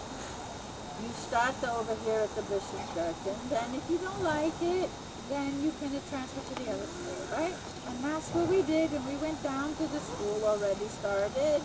You 1.03 1.11
start 1.13 1.57
over 1.65 1.97
here 2.05 2.21
at 2.21 2.35
the 2.37 2.43
Bishop 2.43 2.81
Guertin. 2.95 3.49
Then, 3.51 3.75
if 3.75 3.89
you 3.91 3.99
don't 3.99 4.23
like 4.23 4.55
it, 4.63 4.91
then 5.29 5.63
you 5.63 5.73
can 5.81 5.91
transfer 6.09 6.41
to 6.41 6.65
the 6.65 6.71
other 6.71 6.87
school, 6.87 7.27
right? 7.33 7.55
And 7.89 8.05
that's 8.05 8.29
what 8.31 8.49
we 8.49 8.63
did. 8.63 8.93
And 8.93 9.05
we 9.07 9.17
went 9.17 9.43
down 9.43 9.75
to 9.77 9.87
the 9.89 10.01
school 10.01 10.45
already 10.45 10.89
started 10.89 11.61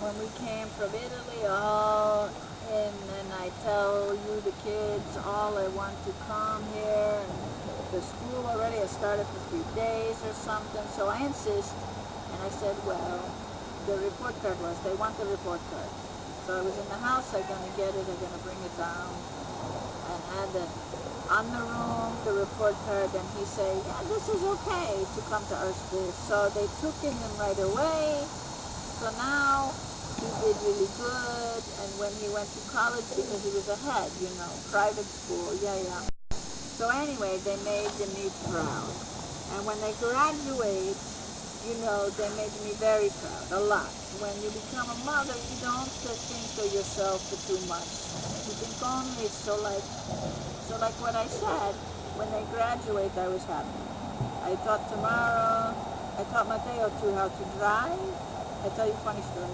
when 0.00 0.18
we 0.18 0.28
came 0.46 0.66
from 0.68 0.90
Italy. 0.94 1.46
All 1.46 2.30
and 2.70 3.32
I 3.32 3.50
tell 3.62 4.14
you, 4.14 4.40
the 4.42 4.52
kids, 4.62 5.16
all 5.24 5.56
I 5.58 5.68
want 5.68 5.94
to 6.04 6.12
come 6.26 6.62
here. 6.74 7.22
The 7.92 8.02
school 8.02 8.46
already 8.46 8.76
has 8.76 8.90
started 8.90 9.26
for 9.26 9.38
three 9.50 9.64
days 9.74 10.16
or 10.24 10.32
something. 10.32 10.82
So 10.96 11.08
I 11.08 11.24
insist. 11.24 11.74
And 12.32 12.42
I 12.42 12.48
said, 12.50 12.74
well, 12.86 13.22
the 13.86 13.96
report 13.98 14.34
card 14.42 14.60
was, 14.60 14.78
they 14.80 14.94
want 14.94 15.16
the 15.18 15.26
report 15.26 15.60
card. 15.70 15.90
So 16.46 16.58
I 16.58 16.62
was 16.62 16.76
in 16.78 16.88
the 16.88 16.98
house, 16.98 17.34
I'm 17.34 17.42
to 17.42 17.76
get 17.76 17.94
it, 17.94 18.06
I'm 18.06 18.18
to 18.18 18.42
bring 18.44 18.58
it 18.62 18.76
down. 18.78 19.10
And 20.10 20.22
had 20.34 20.52
the, 20.52 20.66
on 21.30 21.50
the 21.52 21.58
room, 21.58 22.16
the 22.24 22.32
report 22.32 22.74
card, 22.86 23.14
and 23.14 23.28
he 23.36 23.44
said, 23.44 23.82
yeah, 23.86 24.02
this 24.08 24.28
is 24.28 24.42
okay 24.42 25.04
to 25.14 25.20
come 25.22 25.44
to 25.46 25.56
our 25.56 25.72
school. 25.74 26.12
So 26.12 26.50
they 26.50 26.66
took 26.80 26.94
him 27.02 27.16
right 27.38 27.58
away. 27.58 28.24
So 29.00 29.10
now 29.10 29.74
he 30.20 30.26
did 30.46 30.56
really 30.62 30.88
good. 30.98 31.62
And 31.82 31.98
when 31.98 32.14
he 32.20 32.28
went 32.28 32.52
to 32.54 32.60
college, 32.72 33.04
because 33.14 33.42
he 33.42 33.50
was 33.50 33.68
ahead, 33.68 34.10
you 34.20 34.30
know, 34.30 34.50
private 34.70 35.10
school, 35.10 35.54
yeah, 35.62 35.76
yeah. 35.82 36.00
So 36.78 36.90
anyway, 36.90 37.38
they 37.44 37.56
made 37.56 37.98
me 38.14 38.30
proud. 38.48 38.92
And 39.52 39.64
when 39.66 39.80
they 39.80 39.92
graduate, 39.94 40.96
you 41.66 41.74
know, 41.76 42.10
they 42.10 42.28
made 42.30 42.54
me 42.62 42.72
very 42.74 43.10
proud, 43.10 43.50
a 43.50 43.60
lot. 43.60 43.92
When 44.18 44.42
you 44.42 44.50
become 44.50 44.88
a 44.88 44.94
mother, 45.04 45.34
you 45.34 45.56
don't 45.60 45.90
think 46.28 46.48
of 46.58 46.72
yourself 46.72 47.20
too 47.46 47.58
much. 47.68 47.92
You 48.46 48.54
think 48.54 48.76
oh, 48.80 49.04
only, 49.04 49.28
so 49.28 49.56
like, 49.60 49.84
so 50.62 50.78
like 50.78 50.98
what 51.00 51.14
I 51.14 51.26
said, 51.26 51.74
when 52.16 52.30
they 52.30 52.42
graduate, 52.44 53.12
I 53.18 53.28
was 53.28 53.44
happy. 53.44 53.68
I 54.42 54.54
taught 54.64 54.88
Tamara, 54.88 55.74
I 56.18 56.24
taught 56.32 56.48
Mateo 56.48 56.90
too 57.00 57.12
how 57.14 57.28
to 57.28 57.44
drive. 57.58 57.98
I 58.64 58.68
tell 58.70 58.86
you 58.86 58.94
a 58.94 59.04
funny 59.04 59.20
story. 59.20 59.52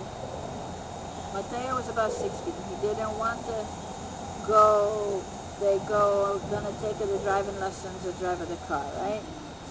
Mateo 1.34 1.74
was 1.74 1.88
about 1.88 2.12
16. 2.12 2.54
He 2.70 2.86
didn't 2.86 3.18
want 3.18 3.44
to 3.46 3.66
go, 4.46 5.24
they 5.60 5.78
go, 5.88 6.40
gonna 6.50 6.72
take 6.80 6.98
the 6.98 7.18
driving 7.18 7.58
lessons 7.58 8.06
or 8.06 8.12
drive 8.12 8.38
the 8.46 8.56
car, 8.68 8.86
right? 9.00 9.22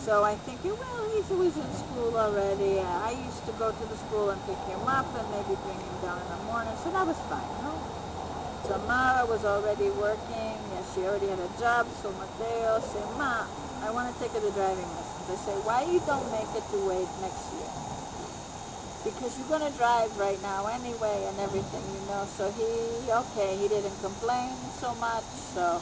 So 0.06 0.24
I 0.24 0.34
think, 0.34 0.64
well, 0.64 1.04
he's 1.14 1.30
always 1.30 1.56
in 1.58 1.72
school 1.74 2.18
already. 2.18 2.80
I 2.80 3.12
used 3.12 3.46
to 3.46 3.52
go 3.54 3.72
to 3.72 3.86
the 3.86 3.96
school 3.96 4.32
and 4.32 4.42
pick 4.48 4.58
him 4.66 4.82
up 4.88 5.06
and 5.16 5.30
maybe 5.30 5.54
bring 5.62 5.78
him 5.78 5.98
down 6.02 6.18
in 6.20 6.28
the 6.30 6.42
morning, 6.50 6.76
so 6.84 6.90
that 6.90 7.06
was 7.06 7.18
fine, 7.30 7.46
you 7.58 7.64
know? 7.70 7.78
Tamara 8.66 9.26
was 9.28 9.46
already 9.46 9.92
working, 9.92 10.58
and 10.74 10.86
she 10.94 11.02
already 11.06 11.28
had 11.28 11.38
a 11.38 11.50
job, 11.60 11.86
so 12.02 12.12
Mateo 12.14 12.80
said, 12.82 13.06
Ma, 13.16 13.46
I 13.86 13.92
want 13.92 14.10
to 14.10 14.24
take 14.24 14.34
her 14.34 14.40
the 14.40 14.50
driving 14.52 14.90
lessons. 14.98 15.30
I 15.30 15.36
say, 15.36 15.54
why 15.70 15.84
you 15.86 16.00
don't 16.02 16.30
make 16.32 16.50
it 16.56 16.66
to 16.72 16.78
wait 16.88 17.08
next 17.22 17.54
year? 17.54 17.70
Because 19.06 19.38
you're 19.38 19.48
going 19.48 19.72
to 19.72 19.78
drive 19.78 20.18
right 20.18 20.42
now 20.42 20.66
anyway 20.66 21.26
and 21.30 21.40
everything, 21.40 21.86
you 21.94 22.02
know. 22.08 22.26
So 22.26 22.52
he, 22.52 23.12
okay, 23.12 23.56
he 23.58 23.68
didn't 23.68 24.02
complain 24.02 24.58
so 24.80 24.96
much, 24.96 25.26
so 25.54 25.82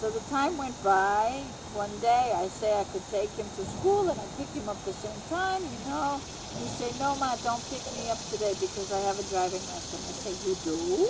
so 0.00 0.10
the 0.10 0.20
time 0.28 0.58
went 0.58 0.76
by. 0.82 1.65
One 1.76 2.00
day 2.00 2.32
I 2.34 2.48
say 2.48 2.72
I 2.80 2.84
could 2.84 3.06
take 3.10 3.36
him 3.36 3.50
to 3.50 3.64
school 3.66 4.08
and 4.08 4.18
I 4.18 4.24
pick 4.38 4.48
him 4.56 4.66
up 4.66 4.82
the 4.86 4.94
same 4.94 5.20
time, 5.28 5.62
you 5.62 5.78
know. 5.84 6.22
He 6.58 6.66
say, 6.68 6.90
no, 6.98 7.14
Ma, 7.16 7.36
don't 7.36 7.62
pick 7.68 7.84
me 7.92 8.08
up 8.08 8.18
today 8.30 8.54
because 8.58 8.90
I 8.90 9.00
have 9.00 9.18
a 9.18 9.22
driving 9.24 9.60
lesson. 9.68 10.00
I 10.08 10.12
say, 10.12 10.34
you 10.42 10.56
do? 10.64 11.06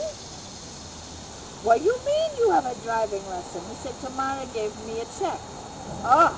What 1.62 1.78
do 1.78 1.84
you 1.84 1.96
mean 2.04 2.30
you 2.40 2.50
have 2.50 2.66
a 2.66 2.74
driving 2.82 3.28
lesson? 3.28 3.62
He 3.68 3.76
said, 3.76 3.94
Tamara 4.00 4.44
gave 4.52 4.76
me 4.78 4.98
a 4.98 5.04
check. 5.04 5.40
Oh, 6.02 6.34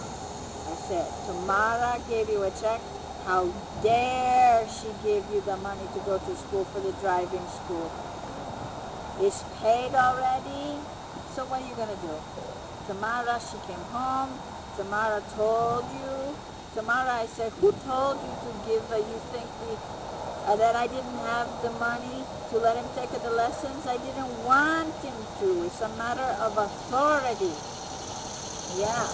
I 0.70 0.74
said, 0.74 1.10
Tamara 1.24 1.98
gave 2.06 2.28
you 2.28 2.42
a 2.42 2.50
check? 2.50 2.82
How 3.24 3.46
dare 3.82 4.68
she 4.68 4.92
give 5.02 5.24
you 5.32 5.40
the 5.40 5.56
money 5.56 5.88
to 5.94 6.00
go 6.00 6.18
to 6.18 6.36
school 6.36 6.66
for 6.66 6.80
the 6.82 6.92
driving 7.00 7.48
school? 7.48 7.90
It's 9.18 9.42
paid 9.62 9.94
already? 9.94 10.80
So 11.30 11.46
what 11.46 11.62
are 11.62 11.66
you 11.66 11.74
going 11.74 11.88
to 11.88 11.96
do? 11.96 12.20
Tamara, 12.88 13.38
she 13.38 13.58
came 13.70 13.84
home. 13.92 14.30
Tamara 14.74 15.22
told 15.36 15.84
you. 15.92 16.34
Tamara, 16.74 17.20
I 17.20 17.26
said, 17.26 17.52
who 17.60 17.70
told 17.84 18.16
you 18.16 18.32
to 18.48 18.50
give 18.64 18.82
her? 18.88 18.96
You 18.96 19.20
think 19.28 19.44
we, 19.60 19.76
uh, 20.46 20.56
that 20.56 20.74
I 20.74 20.86
didn't 20.86 21.18
have 21.20 21.48
the 21.62 21.70
money 21.72 22.24
to 22.48 22.56
let 22.56 22.76
him 22.76 22.88
take 22.96 23.10
the 23.22 23.30
lessons? 23.30 23.86
I 23.86 23.98
didn't 23.98 24.32
want 24.42 24.94
him 25.04 25.14
to. 25.40 25.64
It's 25.64 25.82
a 25.82 25.88
matter 26.00 26.32
of 26.40 26.56
authority. 26.56 27.52
Yeah. 28.78 29.12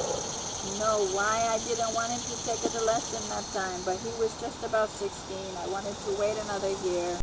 Know 0.78 1.04
why 1.10 1.42
I 1.50 1.58
didn't 1.58 1.92
want 1.94 2.12
him 2.12 2.22
to 2.30 2.36
take 2.46 2.62
the 2.62 2.80
lesson 2.80 3.22
that 3.28 3.50
time, 3.52 3.82
but 3.84 3.98
he 3.98 4.10
was 4.22 4.34
just 4.40 4.62
about 4.62 4.88
16. 4.88 5.56
I 5.56 5.66
wanted 5.66 5.98
to 6.06 6.12
wait 6.12 6.38
another 6.38 6.70
year. 6.86 7.18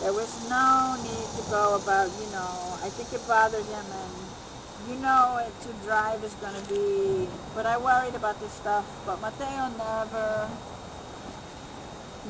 There 0.00 0.12
was 0.12 0.30
no 0.48 0.96
need 1.02 1.26
to 1.36 1.42
go 1.50 1.74
about, 1.74 2.08
you 2.20 2.30
know, 2.30 2.78
I 2.82 2.90
think 2.90 3.12
it 3.12 3.26
bothered 3.26 3.66
him 3.66 3.84
and 3.92 4.39
you 4.88 4.96
know 4.96 5.38
it 5.44 5.52
to 5.62 5.72
drive 5.86 6.24
is 6.24 6.34
going 6.36 6.54
to 6.54 6.66
be, 6.68 7.28
but 7.54 7.66
I 7.66 7.76
worried 7.78 8.14
about 8.14 8.40
this 8.40 8.52
stuff, 8.52 8.86
but 9.06 9.20
Mateo 9.20 9.68
never, 9.76 10.48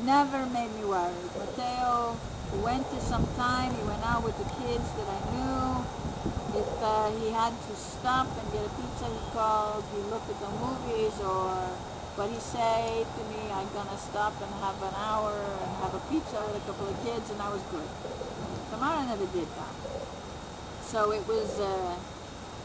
never 0.03 0.45
made 0.47 0.71
me 0.75 0.83
worried. 0.85 1.31
Mateo 1.37 2.17
went 2.63 2.89
to 2.91 2.99
some 2.99 3.27
time, 3.35 3.73
he 3.75 3.83
went 3.83 4.03
out 4.03 4.23
with 4.23 4.37
the 4.37 4.45
kids 4.63 4.91
that 4.97 5.07
I 5.07 5.19
knew. 5.31 5.85
If 6.59 6.67
uh, 6.83 7.11
he 7.19 7.31
had 7.31 7.53
to 7.67 7.75
stop 7.75 8.27
and 8.37 8.51
get 8.51 8.65
a 8.65 8.69
pizza, 8.69 9.05
he 9.05 9.21
called, 9.33 9.85
he 9.93 10.01
looked 10.11 10.29
at 10.29 10.39
the 10.39 10.51
movies 10.59 11.19
or, 11.21 11.51
but 12.17 12.29
he 12.29 12.39
said 12.39 13.05
to 13.17 13.23
me, 13.31 13.51
I'm 13.51 13.69
going 13.73 13.87
to 13.87 13.97
stop 13.97 14.35
and 14.41 14.51
have 14.55 14.81
an 14.83 14.93
hour 14.95 15.31
and 15.63 15.71
have 15.77 15.93
a 15.95 15.99
pizza 16.11 16.41
with 16.45 16.61
a 16.61 16.65
couple 16.67 16.87
of 16.87 16.95
kids 17.03 17.31
and 17.31 17.41
I 17.41 17.49
was 17.49 17.63
good. 17.71 17.87
Tamara 18.69 19.05
never 19.05 19.25
did 19.27 19.47
that. 19.55 19.75
So 20.81 21.13
it 21.13 21.25
was, 21.27 21.59
uh, 21.59 21.95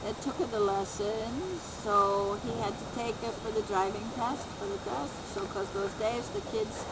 it 0.04 0.20
took 0.20 0.38
the 0.50 0.60
lessons, 0.60 1.62
so 1.62 2.38
he 2.44 2.50
had 2.60 2.78
to 2.78 2.84
take 2.94 3.16
her 3.22 3.32
for 3.32 3.50
the 3.50 3.62
driving 3.62 4.10
test, 4.16 4.46
for 4.58 4.66
the 4.66 4.78
test. 4.78 5.12
So 5.34 5.42
because 5.42 5.68
those 5.70 5.92
days 5.94 6.28
the 6.30 6.42
kids, 6.52 6.84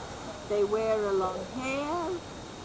they 0.48 0.64
wear 0.64 1.04
a 1.04 1.12
long 1.12 1.44
hair, 1.54 2.10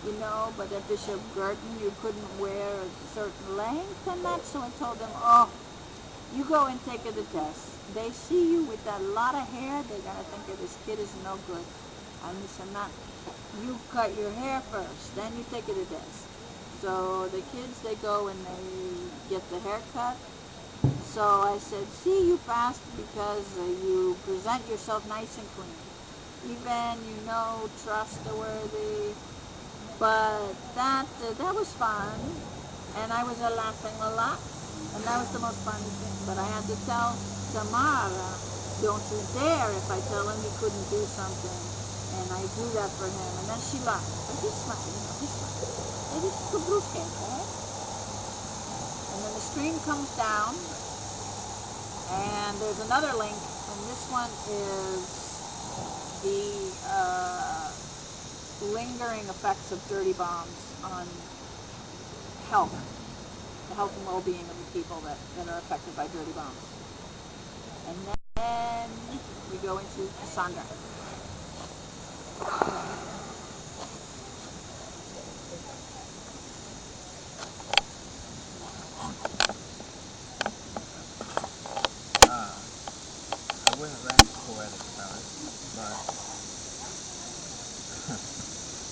you 0.05 0.13
know, 0.19 0.53
but 0.57 0.71
at 0.71 0.87
Bishop 0.87 1.21
Guertin 1.35 1.79
you 1.79 1.93
couldn't 2.01 2.39
wear 2.39 2.81
a 2.81 3.07
certain 3.13 3.57
length 3.57 4.07
and 4.07 4.23
that. 4.25 4.45
So 4.45 4.61
I 4.61 4.69
told 4.71 4.99
them, 4.99 5.11
oh, 5.15 5.51
you 6.33 6.45
go 6.45 6.67
and 6.67 6.83
take 6.85 7.03
the 7.03 7.23
test. 7.23 7.79
They 7.93 8.11
see 8.11 8.51
you 8.53 8.63
with 8.65 8.83
that 8.85 9.01
lot 9.01 9.35
of 9.35 9.47
hair, 9.47 9.83
they're 9.83 9.99
gonna 9.99 10.23
think 10.31 10.47
that 10.47 10.59
this 10.59 10.77
kid 10.85 10.99
is 10.99 11.15
no 11.23 11.37
good. 11.47 11.65
And 12.23 12.41
he 12.41 12.47
said, 12.47 12.71
not, 12.73 12.91
you 13.61 13.79
cut 13.91 14.15
your 14.17 14.31
hair 14.31 14.61
first, 14.71 15.15
then 15.15 15.35
you 15.37 15.45
take 15.51 15.67
the 15.67 15.85
test. 15.85 16.28
So 16.81 17.27
the 17.27 17.41
kids, 17.41 17.81
they 17.81 17.95
go 17.95 18.29
and 18.29 18.45
they 18.45 19.29
get 19.29 19.49
the 19.49 19.59
haircut. 19.59 20.17
So 21.03 21.41
I 21.41 21.57
said, 21.57 21.91
see, 21.91 22.27
you 22.27 22.37
passed 22.47 22.83
because 22.95 23.57
uh, 23.57 23.63
you 23.63 24.17
present 24.23 24.67
yourself 24.69 25.05
nice 25.05 25.37
and 25.37 25.47
clean. 25.51 25.75
Even, 26.47 27.03
you 27.03 27.21
know, 27.25 27.69
trustworthy. 27.83 29.15
But 29.99 30.53
that, 30.75 31.07
uh, 31.21 31.33
that 31.33 31.53
was 31.55 31.67
fun. 31.73 32.39
And 32.95 33.11
I 33.11 33.23
was 33.23 33.41
uh, 33.41 33.49
laughing 33.49 33.95
a 33.99 34.11
lot. 34.11 34.39
And 34.95 35.03
that 35.03 35.19
was 35.19 35.29
the 35.33 35.39
most 35.39 35.59
funny 35.65 35.91
thing. 35.99 36.15
But 36.25 36.37
I 36.37 36.45
had 36.47 36.65
to 36.67 36.77
tell 36.85 37.19
Tamara, 37.51 38.39
don't 38.81 39.03
you 39.11 39.21
dare 39.33 39.73
if 39.73 39.91
I 39.91 39.99
tell 40.01 40.29
him 40.29 40.41
he 40.43 40.51
couldn't 40.51 40.89
do 40.89 41.05
something. 41.07 41.59
And 42.15 42.31
I 42.31 42.43
do 42.55 42.71
that 42.73 42.91
for 42.95 43.07
him. 43.07 43.37
And 43.39 43.49
then 43.49 43.59
she 43.59 43.79
laughed. 43.79 44.07
But 44.27 44.37
he's 44.41 44.55
smart, 44.63 44.79
you 44.87 44.93
know, 45.03 45.15
he's 45.19 45.38
It 46.19 46.25
is 46.25 46.33
kabruskenko. 46.51 47.47
And 49.13 49.23
then 49.23 49.33
the 49.33 49.39
stream 49.39 49.79
comes 49.79 50.11
down. 50.17 50.57
And 52.09 52.59
there's 52.59 52.79
another 52.79 53.13
link. 53.13 53.37
And 53.69 53.87
this 53.87 54.09
one 54.11 54.29
is 54.49 55.39
the 56.21 56.75
uh, 56.83 57.71
lingering 58.59 59.29
effects 59.29 59.71
of 59.71 59.87
dirty 59.87 60.11
bombs 60.11 60.75
on 60.83 61.07
health, 62.51 62.75
the 63.69 63.75
health 63.75 63.95
and 63.95 64.05
well-being 64.05 64.49
of 64.49 64.57
the 64.59 64.65
people 64.73 64.99
that, 64.99 65.21
that 65.37 65.47
are 65.47 65.59
affected 65.59 65.95
by 65.95 66.07
dirty 66.07 66.33
bombs. 66.33 66.75
And 67.87 68.05
then 68.35 68.91
we 69.49 69.57
go 69.59 69.77
into 69.77 70.11
Cassandra. 70.19 70.65
Uh, 82.21 82.61
I 83.65 83.73
wouldn't 83.79 84.03
rank 84.03 84.29
poetic 84.45 84.79
about 84.93 85.19
it, 85.19 85.25
but 85.75 85.97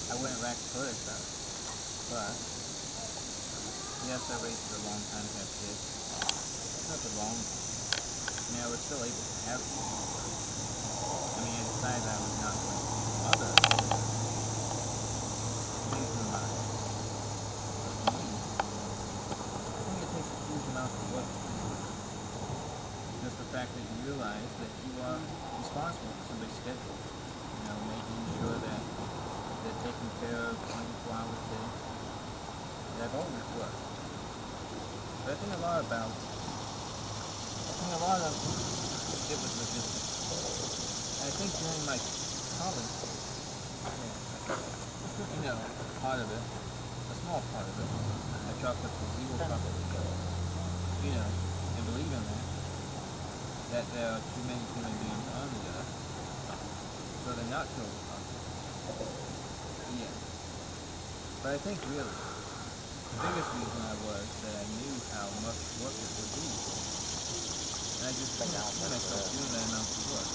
I 0.09 0.15
wouldn't 0.15 0.41
rank 0.41 0.59
poetic 0.71 0.97
about 1.03 1.21
it, 1.21 1.27
but 2.09 2.35
yes, 4.07 4.29
I 4.29 4.41
waited 4.41 4.59
a 4.73 4.79
long 4.79 5.03
time 5.05 5.27
to 5.29 5.35
have 5.35 5.49
kids. 5.59 5.99
There's 6.73 6.87
nothing 6.87 7.15
wrong 7.17 7.37
with 7.37 7.47
it. 7.51 7.67
I 8.47 8.51
mean, 8.51 8.61
I 8.61 8.67
was 8.67 8.81
still 8.81 9.03
able 9.03 9.21
to 9.21 9.35
have 9.45 9.61
kids. 9.61 9.97
I 11.37 11.41
mean, 11.43 11.53
I 11.53 11.63
decided 11.67 12.07
I 12.07 12.17
was 12.23 12.33
not 12.41 12.55
going 12.63 12.77
to 12.79 12.87
be 12.95 13.03
a 13.03 13.21
mother. 13.27 13.53
Reason 15.93 16.23
why. 16.31 16.47
But 17.83 17.93
for 17.93 18.07
me, 18.15 18.25
I 19.69 19.83
think 19.83 20.01
it 20.01 20.11
takes 20.15 20.31
a 20.31 20.39
huge 20.47 20.65
amount 20.71 20.93
of 20.93 21.13
work 21.13 21.27
to 21.27 21.39
be 21.43 21.59
a 21.59 21.65
mother. 21.67 21.93
Just 23.21 23.37
the 23.37 23.45
fact 23.45 23.73
that 23.75 23.81
you 23.81 23.97
realize 24.07 24.55
that 24.57 24.71
you 24.85 25.01
are 25.01 25.19
responsible 25.59 26.13
for 26.13 26.23
somebody's 26.25 26.55
schedule. 26.55 26.97
You 27.59 27.67
know, 27.67 27.79
making 27.89 28.23
sure 28.39 28.57
that 28.57 28.81
they're 29.63 29.81
taken 29.83 30.09
care 30.19 30.37
of 30.37 30.57
24 30.71 31.13
hours 31.13 31.39
a 31.39 31.49
day. 31.49 31.67
And 32.93 33.03
I've 33.03 33.15
always 33.15 33.43
worked. 33.57 33.83
But 35.25 35.33
I 35.33 35.35
think 35.35 35.53
a 35.53 35.57
lot 35.57 35.83
about, 35.83 36.11
I 37.57 37.73
think 37.73 37.93
a 37.93 37.97
lot 37.97 38.21
of 38.21 38.33
it 39.31 39.39
was 39.41 39.53
logistics. 39.57 40.17
And 41.19 41.23
I 41.27 41.31
think 41.31 41.57
during 41.59 41.83
my 41.85 41.99
college, 42.57 42.97
you 45.33 45.41
know, 45.41 45.57
part 45.99 46.19
of 46.21 46.31
it, 46.31 46.43
a 47.11 47.15
small 47.15 47.41
part 47.51 47.67
of 47.67 47.79
it, 47.79 47.89
I 48.47 48.53
chalked 48.61 48.85
up 48.85 48.93
to 48.93 49.05
zero 49.19 49.37
probability. 49.37 49.83
You 51.03 51.11
know, 51.11 51.27
and 51.75 51.85
believe 51.85 52.11
in 52.11 52.23
that, 52.25 52.45
that 53.71 53.83
there 53.91 54.07
are 54.07 54.21
too 54.23 54.43
many 54.47 54.63
human 54.79 54.95
beings 55.03 55.27
on 55.35 55.47
the 55.51 55.61
earth, 55.75 55.91
so 57.23 57.35
they're 57.35 57.51
not 57.51 57.67
possible. 57.67 58.39
Yeah. 59.99 60.07
But 61.43 61.49
I 61.51 61.59
think 61.67 61.75
really, 61.91 62.07
the 62.07 63.19
biggest 63.27 63.49
reason 63.59 63.79
I 63.83 63.95
was 64.07 64.23
that 64.47 64.55
I 64.55 64.65
knew 64.71 64.95
how 65.11 65.27
much 65.43 65.59
work 65.83 65.95
it 65.99 66.11
would 66.15 66.31
be. 66.39 66.47
And 67.99 68.05
I 68.07 68.13
just 68.15 68.31
couldn't 68.39 68.55
see 68.55 68.87
myself 68.87 69.23
doing 69.35 69.51
that 69.51 69.63
amount 69.67 69.83
of 69.83 70.03
work. 70.15 70.31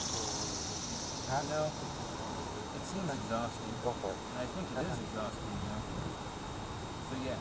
You 1.33 1.49
know, 1.49 1.73
it 1.73 2.85
seems 2.85 3.09
exhausting. 3.09 3.73
Go 3.81 3.97
for 4.05 4.13
it. 4.13 4.21
And 4.37 4.45
I 4.45 4.47
think 4.53 4.69
it 4.69 4.77
is 4.77 4.93
uh-huh. 4.93 5.09
exhausting, 5.09 5.57
you 5.57 5.69
know. 5.73 5.81
So 7.09 7.15
yeah. 7.25 7.41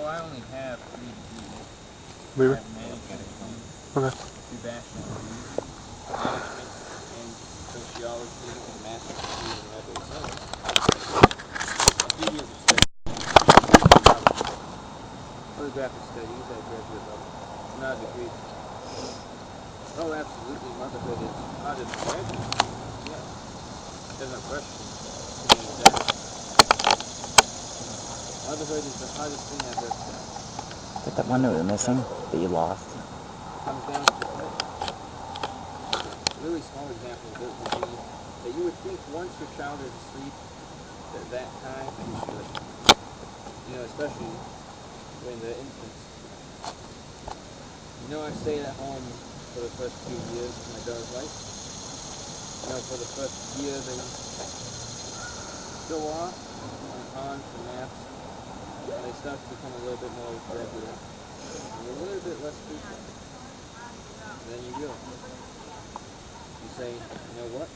Oh, 0.00 0.04
I 0.08 0.16
only 0.24 0.40
have 0.48 0.80
three 0.80 1.12
degrees. 1.12 1.89
I 2.38 2.46
have 2.46 2.66
Okay. 3.96 4.10
two 4.50 4.58
bachelor's 4.58 5.08
degrees, 5.08 5.60
management 6.14 6.72
in 7.10 7.38
sociology 7.64 8.64
and 8.66 8.80
master's 8.82 9.22
degree 9.22 9.54
in 9.54 9.74
a 12.04 12.10
few 12.10 12.26
years 12.26 12.50
of 12.50 12.58
study, 12.58 12.88
photographic 15.56 16.04
studies 16.04 16.50
at 16.50 16.66
graduate 16.66 17.04
level, 17.04 17.34
not 17.74 17.98
a 17.98 18.00
degree. 18.00 18.34
Oh, 19.96 20.12
absolutely, 20.12 20.72
motherhood 20.74 21.20
is 21.20 21.48
harder 21.60 21.86
than 21.86 22.02
graduate. 22.02 22.46
Yeah, 23.02 23.24
there's 24.18 24.30
no 24.30 24.42
question. 24.42 24.94
To 25.42 25.48
me, 25.48 25.72
that 25.74 26.00
motherhood 28.42 28.86
is 28.86 28.98
the 28.98 29.08
hardest 29.08 29.48
thing 29.48 29.66
I've 29.66 29.82
ever 29.82 30.00
done. 30.00 30.19
That 31.04 31.26
one 31.26 31.42
that 31.42 31.50
we 31.52 31.58
were 31.58 31.64
missing 31.64 32.04
that 32.30 32.38
you 32.38 32.48
lost? 32.48 32.96
comes 33.64 33.84
down 33.86 34.10
to. 34.10 34.28
A 36.36 36.40
really 36.40 36.62
small 36.62 36.90
example 36.90 37.30
of 37.32 37.42
it 37.42 37.56
would 37.56 37.74
be 37.74 38.02
that 38.42 38.52
you 38.52 38.64
would 38.64 38.78
think 38.78 39.06
once 39.06 39.38
your 39.40 39.48
child 39.48 39.82
is 39.82 39.94
asleep, 39.94 40.36
that 41.12 41.30
that 41.30 41.56
time 41.56 41.98
is 42.04 42.22
good. 42.22 42.48
You 43.64 43.74
know, 43.76 43.84
especially 43.84 44.44
when 45.18 45.40
they're 45.40 45.56
infants. 45.56 46.12
You 47.98 48.08
know, 48.08 48.22
I 48.22 48.32
stayed 48.32 48.62
at 48.62 48.76
home 48.76 49.22
for 49.52 49.60
the 49.60 49.70
first 49.70 50.02
two 50.04 50.16
years 50.16 50.58
of 50.60 50.68
my 50.68 50.80
daughter's 50.80 51.10
life. 51.10 51.32
You 52.62 52.68
know, 52.68 52.82
for 52.82 52.98
the 52.98 53.06
first 53.06 53.46
year 53.48 53.82
they 53.82 54.14
go 55.86 56.08
off 56.10 56.38
and 56.90 57.08
on 57.14 57.44
for 57.44 57.58
naps, 57.58 58.10
and 58.88 59.04
they 59.04 59.12
start 59.18 59.38
to 59.42 59.48
become 59.54 59.72
a 59.72 59.82
little 59.84 59.96
bit 59.96 60.12
more 60.16 60.32
regular, 60.52 60.94
and 61.78 61.88
a 61.88 62.04
little 62.04 62.20
bit 62.20 62.42
less 62.42 62.58
frequent. 62.66 63.04
And 64.44 64.52
then 64.52 64.60
you 64.64 64.72
realize. 64.80 65.00
You 66.62 66.68
say, 66.76 66.92
you 66.92 67.40
know 67.40 67.48
what? 67.56 67.68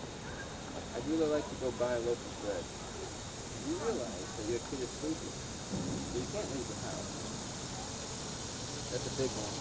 I'd 0.95 1.07
really 1.09 1.27
like 1.27 1.49
to 1.49 1.57
go 1.57 1.71
buy 1.73 1.95
a 1.95 2.01
loaf 2.01 2.19
of 2.21 2.43
bread. 2.43 2.65
You 3.67 3.77
realize 3.85 4.29
that 4.37 4.49
your 4.49 4.61
kid 4.71 4.81
is 4.81 4.91
sleeping, 5.01 5.33
so 6.13 6.19
you 6.21 6.27
can't 6.33 6.51
leave 6.53 6.69
the 6.69 6.81
house. 6.87 7.13
That's 8.93 9.07
a 9.07 9.15
big 9.17 9.31
one. 9.33 9.55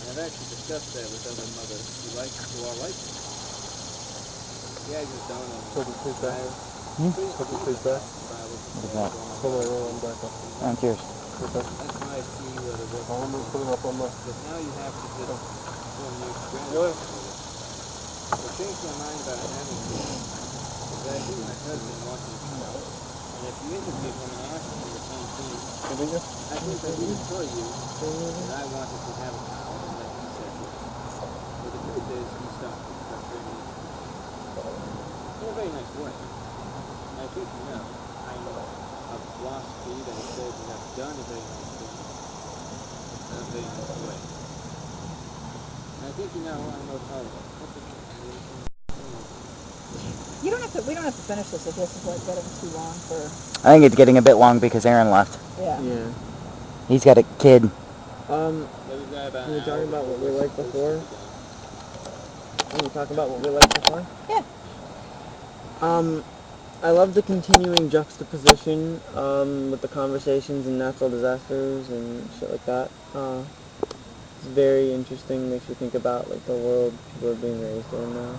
And 0.00 0.10
I've 0.10 0.18
actually 0.18 0.50
discussed 0.50 0.92
that 0.92 1.08
with 1.10 1.24
other 1.26 1.46
mothers 1.54 1.86
who 2.02 2.16
like 2.16 2.34
who 2.52 2.66
are 2.66 2.74
like 2.74 2.96
me. 2.98 3.14
Yeah, 4.90 5.00
I 5.00 5.04
just 5.06 5.28
don't 5.28 5.48
know. 5.48 5.62
Put 5.72 5.88
it 5.88 5.96
through 6.02 6.28
I 6.28 6.30
back. 6.30 6.50
Hmm? 6.98 7.10
couldn't 7.10 7.32
Put 7.36 9.33
through 9.44 10.00
back. 10.00 10.16
to 10.20 10.26
What 10.56 10.80
up. 10.80 10.96
Put. 11.36 11.52
That's 11.52 12.00
I 12.08 12.22
see 12.40 12.56
work 12.64 13.10
I'm 13.10 13.32
gonna 13.32 13.44
put 13.52 13.60
it 13.60 13.68
up 13.68 13.84
on. 13.84 13.96
Because 13.98 14.40
now 14.48 14.56
you 14.56 14.72
have 14.80 14.94
to 14.96 15.06
just. 15.20 15.44
What 18.40 18.56
changed 18.56 18.80
my 18.84 18.94
mind 19.04 19.20
about 19.20 19.38
having 19.52 19.76
kids 19.92 20.00
is 20.00 21.00
that 21.04 21.16
I 21.16 21.20
think 21.28 21.38
my 21.44 21.56
husband 21.68 21.98
wanted 22.08 22.24
a 22.24 22.40
child. 22.48 22.80
And 23.36 23.44
if 23.44 23.56
you 23.60 23.76
interviewed 23.76 24.14
him 24.14 24.30
and 24.32 24.40
asked 24.56 24.70
him 24.72 24.80
the 24.94 25.04
same 25.12 25.28
thing? 25.36 25.60
I 26.48 26.56
think 26.64 26.80
that 26.80 26.94
he 26.96 27.04
you 27.04 27.66
I 28.54 28.64
wanted 28.64 29.00
to 29.04 29.12
have 29.20 29.34
a 29.34 29.42
child 29.50 29.76
and 29.84 29.94
that 30.00 30.08
he 30.08 30.24
said 30.32 30.52
yes. 30.56 31.20
But 31.60 31.72
the 31.72 31.82
truth 31.84 32.08
is 32.08 32.24
he 32.40 32.48
stopped 32.56 32.80
many 32.88 33.04
reasons. 33.04 33.60
In 35.42 35.48
a 35.48 35.52
very 35.52 35.70
nice 35.70 35.92
way. 36.00 36.12
And 37.12 37.20
I 37.20 37.26
think 37.28 37.48
you 37.58 37.64
know, 37.68 37.84
I'm 39.14 39.20
of 39.20 39.26
the 39.30 39.38
philosophy 39.38 40.02
that 40.02 40.10
it 40.10 40.26
says 40.34 40.50
you 40.58 40.66
have 40.74 40.96
done 40.96 41.14
a 41.14 41.22
very 41.22 41.38
nice 41.38 41.70
thing 41.78 41.86
in 43.30 43.38
a 43.38 43.44
very 43.52 43.62
nice 43.62 43.94
way. 44.02 44.18
And 46.00 46.08
I 46.08 46.12
think 46.18 46.34
you 46.34 46.42
know 46.42 46.58
I'm 46.74 46.86
no 46.88 46.98
taller. 47.06 47.22
That's. 47.60 47.70
I'm 48.10 48.26
really 48.26 48.42
You 50.42 50.50
don't 50.50 50.62
have 50.62 50.72
to. 50.72 50.82
We 50.82 50.94
don't 50.94 51.04
have 51.04 51.14
to 51.14 51.22
finish 51.22 51.46
this 51.46 51.64
if 51.64 51.76
this 51.76 51.94
is 51.94 52.04
like 52.04 52.26
getting 52.26 52.42
too 52.60 52.66
long 52.76 52.98
for. 53.06 53.30
I 53.62 53.72
think 53.72 53.84
it's 53.84 53.94
getting 53.94 54.18
a 54.18 54.22
bit 54.22 54.34
long 54.34 54.58
because 54.58 54.84
Aaron 54.84 55.12
left. 55.12 55.38
Yeah. 55.60 55.80
Yeah. 55.80 56.10
He's 56.88 57.04
got 57.04 57.16
a 57.16 57.22
kid. 57.38 57.70
Um, 58.28 58.68
But 58.88 58.98
we've 58.98 59.12
about 59.12 59.48
Were 59.48 59.60
talking 59.60 59.88
about 59.88 60.06
what 60.06 60.18
we 60.18 60.26
we're 60.26 60.40
liked 60.42 60.56
before? 60.56 60.94
to 60.94 61.00
begin. 61.02 61.18
can 62.70 62.82
we 62.82 62.88
talk 62.90 63.10
about 63.10 63.30
what 63.30 63.40
we 63.42 63.48
liked 63.50 63.74
before? 63.74 64.06
Yeah. 64.28 64.42
Um, 65.82 66.24
I 66.84 66.90
love 66.90 67.14
the 67.14 67.22
continuing 67.22 67.88
juxtaposition 67.88 69.00
um, 69.14 69.70
with 69.70 69.80
the 69.80 69.88
conversations 69.88 70.66
and 70.66 70.78
natural 70.78 71.08
disasters 71.08 71.88
and 71.88 72.30
shit 72.34 72.50
like 72.50 72.66
that. 72.66 72.90
Uh, 73.14 73.42
it's 74.36 74.48
very 74.48 74.92
interesting. 74.92 75.48
Makes 75.48 75.70
you 75.70 75.76
think 75.76 75.94
about 75.94 76.28
like 76.28 76.44
the 76.44 76.52
world 76.52 76.92
people 77.14 77.30
are 77.30 77.36
being 77.36 77.58
raised 77.58 77.90
in 77.94 78.14
now. 78.14 78.38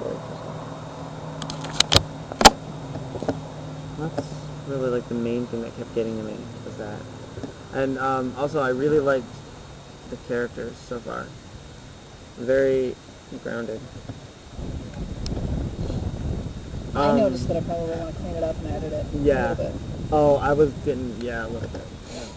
Very 0.00 0.16
interesting. 0.16 0.52
That's 3.98 4.48
really 4.66 4.90
like 4.90 5.06
the 5.06 5.14
main 5.14 5.46
thing 5.46 5.62
that 5.62 5.76
kept 5.76 5.94
getting 5.94 6.16
to 6.16 6.24
me 6.24 6.44
was 6.64 6.76
that, 6.78 7.02
and 7.72 7.98
um, 7.98 8.34
also 8.36 8.58
I 8.60 8.70
really 8.70 8.98
liked 8.98 9.36
the 10.10 10.16
characters 10.16 10.76
so 10.76 10.98
far. 10.98 11.28
Very 12.36 12.96
grounded. 13.44 13.80
I 16.94 17.08
Um, 17.08 17.16
noticed 17.16 17.48
that 17.48 17.56
I 17.56 17.60
probably 17.60 17.96
want 17.98 18.14
to 18.14 18.20
clean 18.20 18.36
it 18.36 18.42
up 18.42 18.58
and 18.58 18.68
edit 18.68 18.92
it 18.92 19.06
Yeah. 19.24 19.54
Oh, 20.10 20.36
I 20.36 20.52
was 20.52 20.72
getting 20.84 21.16
yeah 21.22 21.46
a 21.46 21.48
little 21.48 21.68
bit. 21.70 21.86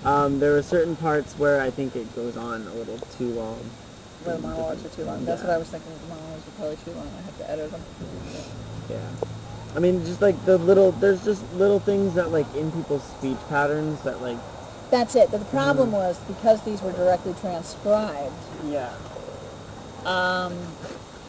Um, 0.05 0.39
there 0.39 0.51
were 0.53 0.61
certain 0.61 0.95
parts 0.95 1.37
where 1.37 1.59
I 1.59 1.69
think 1.71 1.95
it 1.95 2.13
goes 2.15 2.37
on 2.37 2.67
a 2.67 2.73
little 2.73 2.99
too 3.17 3.31
long. 3.31 3.69
Where 4.23 4.35
the 4.35 4.41
monologues 4.41 4.85
are 4.85 4.89
too 4.89 5.03
long. 5.03 5.25
That's 5.25 5.41
Yeah. 5.41 5.47
what 5.47 5.55
I 5.55 5.57
was 5.57 5.69
thinking. 5.69 5.91
The 5.99 6.07
monologues 6.07 6.47
are 6.47 6.51
probably 6.51 6.77
too 6.77 6.91
long. 6.93 7.09
I 7.17 7.21
have 7.21 7.37
to 7.37 7.51
edit 7.51 7.71
them. 7.71 7.83
Yeah. 8.89 9.09
I 9.75 9.79
mean, 9.79 10.05
just 10.05 10.21
like 10.21 10.45
the 10.45 10.57
little, 10.57 10.93
there's 10.93 11.23
just 11.25 11.43
little 11.53 11.79
things 11.79 12.13
that 12.13 12.31
like 12.31 12.53
in 12.55 12.71
people's 12.71 13.03
speech 13.03 13.37
patterns 13.49 14.01
that 14.03 14.21
like, 14.21 14.37
That's 14.89 15.15
it. 15.15 15.31
But 15.31 15.39
the 15.39 15.45
problem 15.45 15.89
Mhm. 15.89 15.93
was 15.93 16.19
because 16.27 16.61
these 16.61 16.81
were 16.81 16.93
directly 16.93 17.33
transcribed. 17.33 18.31
yeah, 18.63 18.93
Um, 20.05 20.75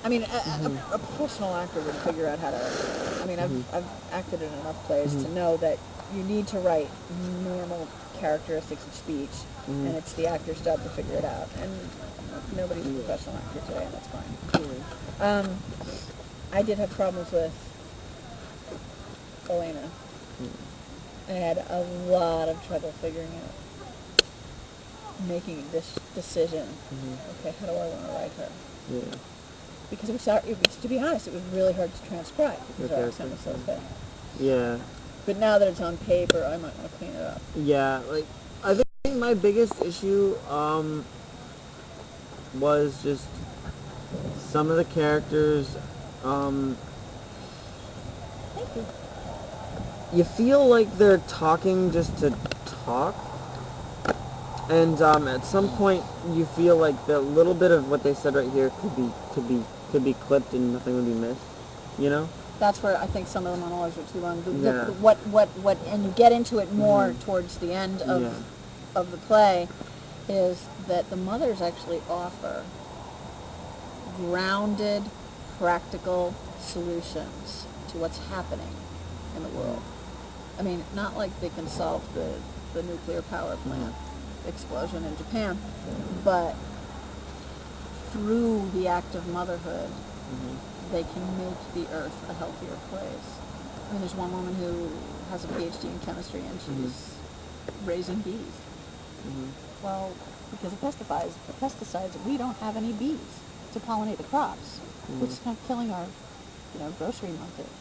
I 0.06 0.08
mean, 0.08 0.22
a, 0.22 0.26
Mhm. 0.26 0.78
a, 0.92 0.94
a 0.94 0.98
professional 1.00 1.52
actor 1.56 1.80
would 1.80 1.94
figure 1.96 2.28
out 2.28 2.38
how 2.38 2.50
to. 2.52 3.22
I 3.22 3.26
mean. 3.26 3.40
I've, 3.40 3.74
I've 3.74 3.90
acted 4.12 4.40
in 4.40 4.52
enough 4.54 4.82
plays 4.86 5.10
to 5.22 5.28
Mhm. 5.28 5.32
know 5.34 5.56
that 5.56 5.78
you 6.12 6.22
need 6.22 6.46
to 6.48 6.60
write 6.60 6.92
normal 7.10 7.88
characteristics 8.12 8.86
of 8.86 8.94
speech, 8.94 9.34
and 9.66 9.96
it's 9.96 10.14
the 10.14 10.26
actor's 10.28 10.60
job 10.60 10.80
to 10.84 10.88
figure 10.90 11.16
it 11.16 11.24
out. 11.24 11.48
And 11.56 11.90
nobody's 12.52 12.86
a 12.86 12.92
professional 12.92 13.36
actor 13.36 13.60
today, 13.60 13.84
and 13.84 13.92
that's 13.94 14.06
fine. 14.06 14.36
Um, 15.18 15.60
I 16.52 16.62
did 16.62 16.78
have 16.78 16.94
problems 16.96 17.32
with 17.32 17.56
Elena. 19.50 19.90
I 21.28 21.32
had 21.32 21.64
a 21.68 21.80
lot 21.80 22.48
of 22.48 22.62
trouble 22.64 22.92
figuring 22.92 23.36
out, 23.38 23.54
making 25.18 25.70
this 25.70 25.98
decision. 26.14 26.78
Mhm. 26.92 27.18
Okay, 27.40 27.52
how 27.58 27.66
do 27.66 27.72
I 27.72 27.86
want 27.88 28.06
to 28.06 28.12
write 28.12 28.32
her? 28.34 28.52
Yeah. 28.88 29.35
Because 29.90 30.08
it 30.08 30.12
was, 30.12 30.26
it 30.26 30.60
was, 30.60 30.76
to 30.76 30.88
be 30.88 30.98
honest, 30.98 31.28
it 31.28 31.32
was 31.32 31.42
really 31.52 31.72
hard 31.72 31.94
to 31.94 32.02
transcribe 32.02 32.60
because 32.66 32.90
Okay, 32.90 33.00
her 33.00 33.08
accent 33.08 33.30
was 33.30 33.40
so 33.40 33.52
thick. 33.54 33.80
Yeah. 34.40 34.78
But 35.24 35.38
now 35.38 35.58
that 35.58 35.68
it's 35.68 35.80
on 35.80 35.96
paper, 35.98 36.44
I 36.44 36.56
might 36.56 36.76
want 36.76 36.90
to 36.90 36.98
clean 36.98 37.10
it 37.10 37.22
up. 37.22 37.40
Yeah, 37.56 37.98
like 38.08 38.26
I 38.62 38.74
think 38.74 39.18
my 39.18 39.34
biggest 39.34 39.82
issue 39.82 40.36
um 40.48 41.04
was 42.54 43.02
just 43.02 43.28
some 44.38 44.70
of 44.70 44.76
the 44.76 44.84
characters 44.84 45.76
um 46.24 46.76
Thank 48.54 48.76
you. 48.76 48.86
you 50.12 50.24
feel 50.24 50.66
like 50.66 50.90
they're 50.92 51.18
talking 51.18 51.90
just 51.90 52.16
to 52.18 52.32
talk. 52.64 53.14
And 54.68 55.00
um, 55.00 55.28
at 55.28 55.44
some 55.44 55.68
point, 55.76 56.04
you 56.30 56.44
feel 56.44 56.76
like 56.76 57.06
the 57.06 57.20
little 57.20 57.54
bit 57.54 57.70
of 57.70 57.88
what 57.88 58.02
they 58.02 58.14
said 58.14 58.34
right 58.34 58.50
here 58.50 58.70
could 58.80 58.96
be 58.96 59.12
could 59.32 59.46
be 59.46 59.64
could 59.96 60.04
be 60.04 60.12
clipped 60.12 60.52
and 60.52 60.74
nothing 60.74 60.94
would 60.94 61.06
be 61.06 61.14
missed. 61.14 61.40
You 61.98 62.10
know? 62.10 62.28
That's 62.60 62.82
where 62.82 62.98
I 62.98 63.06
think 63.06 63.26
some 63.26 63.46
of 63.46 63.54
the 63.56 63.64
monologues 63.64 63.96
are 63.96 64.02
too 64.12 64.18
long. 64.18 64.42
The, 64.42 64.50
Yeah. 64.52 64.84
the- 64.84 64.92
what, 64.92 65.16
what, 65.28 65.48
what, 65.58 65.78
and 65.86 66.04
you 66.04 66.10
get 66.10 66.32
into 66.32 66.58
it 66.58 66.70
more 66.70 67.08
Mhm. 67.08 67.20
towards 67.20 67.56
the 67.56 67.72
end 67.72 68.02
of, 68.02 68.20
Yeah. 68.20 69.00
of 69.00 69.10
the 69.10 69.16
play, 69.16 69.66
is 70.28 70.68
that 70.86 71.08
the 71.08 71.16
mothers 71.16 71.62
actually 71.62 72.02
offer 72.10 72.62
grounded, 74.20 75.02
practical 75.58 76.34
solutions 76.60 77.66
to 77.88 77.96
what's 77.96 78.18
happening 78.28 78.68
in 79.34 79.42
the 79.42 79.48
world. 79.50 79.80
I 80.58 80.62
mean, 80.62 80.84
not 80.94 81.16
like 81.16 81.38
they 81.40 81.48
can 81.48 81.66
solve 81.66 82.02
the, 82.12 82.34
the 82.74 82.82
nuclear 82.82 83.22
power 83.22 83.56
plant 83.56 83.94
explosion 84.46 85.04
in 85.06 85.16
Japan, 85.16 85.58
but 86.22 86.54
through 88.16 88.70
the 88.70 88.88
act 88.88 89.14
of 89.14 89.26
motherhood, 89.26 89.92
hmm 90.28 90.56
they 90.90 91.04
can 91.04 91.36
make 91.36 91.72
the 91.72 91.90
earth 91.90 92.24
a 92.28 92.34
healthier 92.34 92.76
place. 92.88 93.42
I 93.88 93.92
mean, 93.92 94.00
there's 94.00 94.14
one 94.14 94.32
woman 94.32 94.54
who 94.54 95.24
has 95.28 95.44
a 95.44 95.48
PhD 95.48 95.90
in 95.90 96.00
chemistry 96.00 96.44
and 96.46 96.60
she's 96.60 97.22
raising 97.84 98.22
bees. 98.22 98.62
hmm 99.22 99.50
Well, 99.82 100.16
because 100.50 100.72
of 100.72 100.80
pesticides, 100.80 101.38
pesticides, 101.60 102.16
we 102.16 102.36
don't 102.38 102.56
have 102.58 102.76
any 102.76 102.92
bees 102.92 103.44
to 103.72 103.80
pollinate 103.80 104.18
the 104.18 104.24
crops, 104.24 104.82
which 105.18 105.32
is 105.32 105.40
kind 105.40 105.56
of 105.56 105.62
killing 105.64 105.90
our, 105.90 106.12
you 106.72 106.80
know, 106.80 106.92
grocery 106.92 107.32
market. 107.32 107.72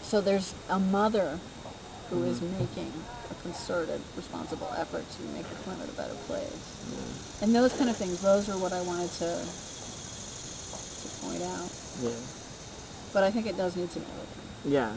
So 0.00 0.20
there's 0.20 0.54
a 0.68 0.78
mother 0.80 1.40
who 2.10 2.22
is 2.24 2.40
mm-hmm. 2.40 2.58
making 2.58 2.92
a 3.30 3.34
concerted, 3.42 4.00
responsible 4.16 4.70
effort 4.76 5.04
to 5.10 5.22
make 5.34 5.48
the 5.48 5.56
planet 5.56 5.88
a 5.88 5.92
better 5.92 6.14
place. 6.26 7.42
And 7.42 7.54
those 7.54 7.72
kind 7.72 7.90
of 7.90 7.96
things, 7.96 8.20
those 8.20 8.48
are 8.48 8.58
what 8.58 8.72
I 8.72 8.80
wanted 8.82 9.10
to 9.12 9.44
to 11.02 11.08
point 11.20 11.42
out. 11.42 11.70
Yeah. 12.02 12.10
But 13.12 13.24
I 13.24 13.30
think 13.30 13.46
it 13.46 13.56
does 13.56 13.76
need 13.76 13.90
some 13.90 14.02
editing. 14.02 14.72
Yeah. 14.72 14.92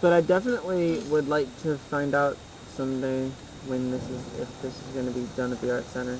But 0.00 0.12
I 0.12 0.20
definitely 0.20 0.98
would 1.10 1.28
like 1.28 1.48
to 1.62 1.78
find 1.90 2.14
out 2.14 2.36
someday 2.74 3.30
when 3.66 3.90
this 3.90 4.02
is 4.08 4.40
if 4.40 4.62
this 4.62 4.74
is 4.74 4.86
going 4.94 5.06
to 5.06 5.12
be 5.12 5.26
done 5.36 5.52
at 5.52 5.60
the 5.60 5.72
art 5.74 5.86
center, 5.86 6.16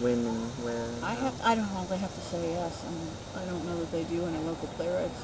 when 0.00 0.18
and 0.18 0.50
where. 0.64 0.74
and 0.74 1.04
I 1.04 1.14
how. 1.14 1.30
have, 1.30 1.40
I 1.42 1.54
don't 1.54 1.72
know, 1.72 1.84
they 1.88 1.96
have 1.98 2.14
to 2.14 2.20
say 2.20 2.52
yes, 2.52 2.84
and 2.84 3.42
I 3.42 3.44
don't 3.50 3.64
know 3.64 3.78
that 3.80 3.90
they 3.90 4.04
do 4.04 4.24
any 4.26 4.38
local 4.44 4.68
playwrights. 4.76 5.20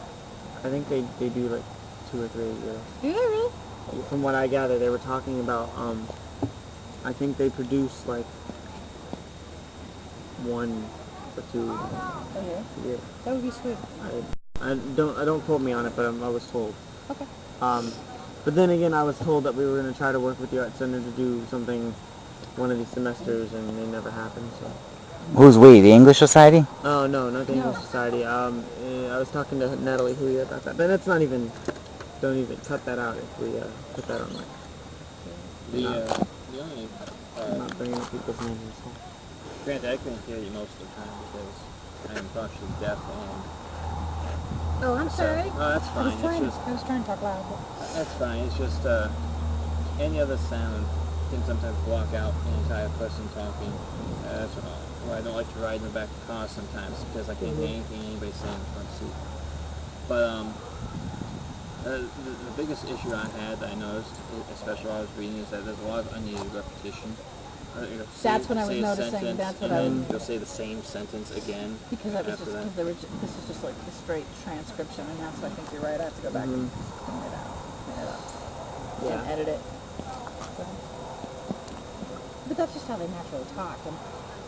I 0.65 0.71
think 0.71 0.89
they 0.89 1.05
they 1.21 1.29
do 1.29 1.49
like 1.49 1.63
two 2.11 2.23
or 2.23 2.29
three 2.29 2.45
a 2.45 2.55
year. 2.65 2.81
Really? 3.03 3.53
From 4.09 4.23
what 4.23 4.35
I 4.35 4.47
gather, 4.47 4.79
they 4.79 4.91
were 4.91 4.99
talking 4.99 5.41
about. 5.41 5.71
Um, 5.77 6.09
I 7.05 7.13
think 7.13 7.37
they 7.37 7.49
produce 7.51 8.07
like 8.07 8.27
one 10.43 10.89
or 11.37 11.43
two 11.53 11.79
Oh 12.37 12.41
yeah. 12.41 12.63
a 12.85 12.89
year. 12.89 13.01
That 13.25 13.35
would 13.35 13.43
be 13.43 13.51
sweet. 13.51 13.79
I, 14.03 14.23
I 14.61 14.75
don't 14.97 15.17
I 15.19 15.25
don't 15.25 15.43
quote 15.45 15.61
me 15.61 15.73
on 15.73 15.87
it, 15.87 15.95
but 15.97 16.05
I'm, 16.05 16.23
I 16.23 16.29
was 16.29 16.47
told. 16.47 16.75
Okay. 17.11 17.27
Um, 17.61 17.93
but 18.45 18.55
then 18.55 18.71
again, 18.71 18.95
I 18.95 19.03
was 19.03 19.19
told 19.19 19.45
that 19.45 19.55
we 19.55 19.65
were 19.65 19.81
going 19.81 19.93
to 19.93 19.97
try 19.99 20.13
to 20.13 20.21
work 20.21 20.39
with 20.41 20.51
the 20.51 20.63
art 20.63 20.77
center 20.77 21.01
to 21.01 21.11
do 21.11 21.45
something 21.51 21.95
one 22.57 22.71
of 22.71 22.79
these 22.79 22.89
semesters, 22.89 23.53
and 23.53 23.79
it 23.79 23.87
never 23.87 24.11
happened. 24.11 24.51
So. 24.59 24.67
Who's 25.35 25.59
we? 25.59 25.81
The 25.81 25.93
English 25.93 26.19
Society? 26.19 26.65
Oh 26.85 27.07
no, 27.07 27.31
not 27.31 27.47
the 27.47 27.55
English 27.55 27.77
Society. 27.77 28.25
Um, 28.25 28.65
eh, 28.83 29.09
I 29.15 29.19
was 29.19 29.31
talking 29.31 29.59
to 29.61 29.77
Natalie 29.83 30.15
Huya 30.15 30.43
about 30.43 30.65
that, 30.65 30.77
but 30.77 30.87
that's 30.87 31.07
not 31.07 31.23
even. 31.23 31.51
Don't 32.21 32.37
even 32.37 32.57
cut 32.59 32.85
that 32.85 32.99
out 32.99 33.17
if 33.17 33.39
we 33.41 33.59
uh, 33.59 33.67
put 33.95 34.07
that 34.09 34.21
on 34.21 34.35
like 34.35 34.47
The, 35.73 35.83
No. 35.83 35.89
uh, 35.91 36.25
the 36.51 36.61
only, 36.61 36.89
I'm 37.37 37.43
uh, 37.43 37.59
not 37.59 37.79
bringing 37.79 38.01
up 38.01 38.11
people's 38.11 38.41
names. 38.41 38.75
So. 38.83 38.93
granted, 39.65 39.93
I 39.93 39.97
couldn't 39.99 40.25
hear 40.27 40.39
you 40.39 40.51
most 40.51 40.81
of 40.81 40.89
the 40.89 40.95
time 40.97 41.13
because 41.31 41.55
I 42.09 42.15
am 42.15 42.29
partially 42.31 42.69
deaf 42.81 42.99
and 43.09 43.45
Oh, 44.83 44.97
I'm 44.97 45.09
so, 45.11 45.25
no, 45.57 45.73
that's 45.73 45.89
fine. 45.89 46.19
It's 46.19 46.39
just, 46.39 46.61
I 46.67 46.73
was 46.73 46.83
trying 46.85 47.03
to 47.03 47.07
talk 47.07 47.23
loud. 47.23 47.45
that's 47.95 48.15
fine. 48.15 48.39
It's 48.45 48.57
just, 48.57 48.87
uh, 48.87 49.09
any 50.01 50.21
other 50.21 50.37
sound 50.37 50.87
can 51.31 51.45
sometimes 51.45 51.77
block 51.85 52.15
out 52.15 52.33
an 52.47 52.55
entire 52.63 52.89
person 52.91 53.29
talking. 53.35 53.71
Uh, 54.25 54.47
that's 54.47 54.55
why 55.07 55.19
I 55.19 55.21
don't 55.23 55.35
like 55.35 55.53
to 55.53 55.59
ride 55.59 55.77
in 55.77 55.83
the 55.83 55.91
back 55.91 56.09
of 56.09 56.21
the 56.21 56.27
car 56.27 56.49
sometimes 56.49 57.05
because 57.05 57.29
I 57.29 57.35
can't 57.35 57.57
hear 57.57 57.67
anything 57.67 58.01
anybody's 58.03 58.37
saying 58.37 58.55
in 58.55 58.61
the 58.61 58.67
front 58.67 58.91
seat. 58.93 59.15
But, 60.09 60.23
um, 60.25 60.55
uh, 61.89 61.99
the, 62.25 62.31
the 62.45 62.51
biggest 62.53 62.85
issue 62.85 63.15
I 63.15 63.27
had 63.41 63.61
that 63.61 63.71
I 63.71 63.75
noticed, 63.75 64.15
especially 64.53 64.91
while 64.91 64.99
I 64.99 65.03
was 65.03 65.11
reading, 65.17 65.39
is 65.39 65.49
that 65.51 65.65
there's 65.65 65.79
a 65.81 65.89
lot 65.89 66.05
of 66.05 66.13
unneeded 66.13 66.53
repetition. 66.53 67.17
Uh, 67.77 67.81
you'll 67.89 68.07
say- 68.13 68.29
That's 68.29 68.49
what 68.49 68.59
I 68.59 68.67
was 68.67 68.81
noticing, 68.81 69.11
sentence, 69.11 69.39
that's 69.39 69.61
what 69.61 69.71
and 69.71 69.79
I 69.79 69.83
then 69.85 69.99
was- 70.01 70.11
You'll 70.11 70.21
say 70.21 70.37
the 70.39 70.47
same 70.47 70.83
sentence 70.85 71.31
again. 71.31 71.79
Because 71.91 72.13
that 72.13 72.27
was 72.27 72.39
just, 72.39 72.53
because 72.53 72.77
were, 72.85 72.93
ju- 72.93 73.09
this 73.23 73.33
is 73.39 73.47
just 73.49 73.65
like 73.65 73.77
the 73.87 73.93
straight 73.93 74.27
transcription, 74.45 75.07
and 75.09 75.19
that's, 75.21 75.39
why 75.41 75.49
I 75.49 75.51
think 75.53 75.73
you're 75.73 75.83
right, 75.83 76.01
I 76.01 76.05
have 76.05 76.17
to 76.17 76.23
go 76.23 76.31
back 76.31 76.45
and 76.45 76.71
clean 77.05 77.19
it 77.25 77.33
out, 77.33 77.53
clean 77.89 77.99
it 78.05 78.09
up, 78.09 78.21
Yeah. 79.05 79.21
and 79.21 79.31
edit 79.33 79.49
it. 79.49 79.61
But 82.49 82.57
that's 82.57 82.73
just 82.73 82.89
how 82.89 82.97
they 82.97 83.09
naturally 83.09 83.45
talk, 83.55 83.79
and 83.87 83.97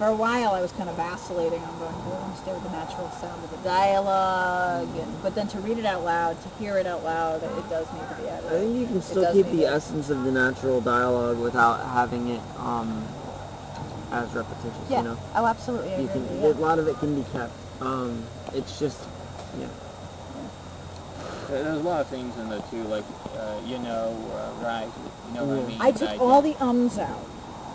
for 0.01 0.07
a 0.07 0.17
while 0.17 0.53
I 0.55 0.63
was 0.63 0.73
kind 0.73 0.89
of 0.89 0.97
vacillating 0.97 1.63
on 1.63 1.79
going, 1.79 1.93
do 1.93 2.11
I 2.11 2.21
want 2.23 2.35
to 2.35 2.41
stay 2.41 2.55
with 2.55 2.63
the 2.63 2.71
natural 2.71 3.11
sound 3.21 3.45
of 3.45 3.51
the 3.51 3.59
dialogue, 3.59 4.89
and, 4.97 5.23
but 5.23 5.35
then 5.35 5.47
to 5.49 5.61
read 5.61 5.77
it 5.77 5.85
out 5.85 6.03
loud, 6.07 6.41
to 6.41 6.49
hear 6.59 6.79
it 6.79 6.87
out 6.87 7.05
loud, 7.05 7.43
it 7.43 7.69
does 7.69 7.87
need 7.93 8.09
to 8.09 8.23
be 8.23 8.27
added. 8.27 8.49
I 8.51 8.61
think 8.61 8.79
you 8.79 8.87
can 8.87 9.03
still 9.03 9.31
keep 9.31 9.45
the 9.51 9.59
to- 9.59 9.65
essence 9.67 10.09
of 10.09 10.25
the 10.25 10.33
natural 10.33 10.81
dialogue 10.81 11.37
without 11.37 11.85
having 11.85 12.29
it 12.29 12.41
um, 12.57 13.07
as 14.11 14.33
repetitious. 14.33 14.73
Yeah, 14.89 15.03
You 15.03 15.05
know, 15.05 15.19
oh, 15.35 15.45
absolutely, 15.45 15.95
I 15.95 16.01
you 16.01 16.09
can. 16.09 16.23
with 16.41 16.59
you, 16.59 16.65
A 16.65 16.67
lot 16.67 16.79
of 16.79 16.89
it 16.89 16.99
can 16.99 17.15
be 17.15 17.31
kept. 17.31 17.53
Um, 17.83 18.27
it's 18.55 18.79
just, 18.79 19.07
yeah. 19.59 19.67
There- 21.51 21.63
There's 21.63 21.81
a 21.81 21.83
lot 21.83 22.01
of 22.01 22.07
things 22.09 22.39
in 22.39 22.49
there 22.49 22.63
too, 22.71 22.85
like, 22.85 23.05
uh, 23.37 23.59
you 23.67 23.79
know, 23.79 24.17
uh, 24.33 24.65
right, 24.65 24.91
you 25.29 25.35
know 25.35 25.45
what 25.45 25.59
I 25.59 25.67
mean. 25.67 25.77
I 25.79 25.91
took 25.91 26.09
did. 26.13 26.21
all 26.21 26.41
the 26.41 26.57
ums 26.59 26.99
out. 26.99 27.21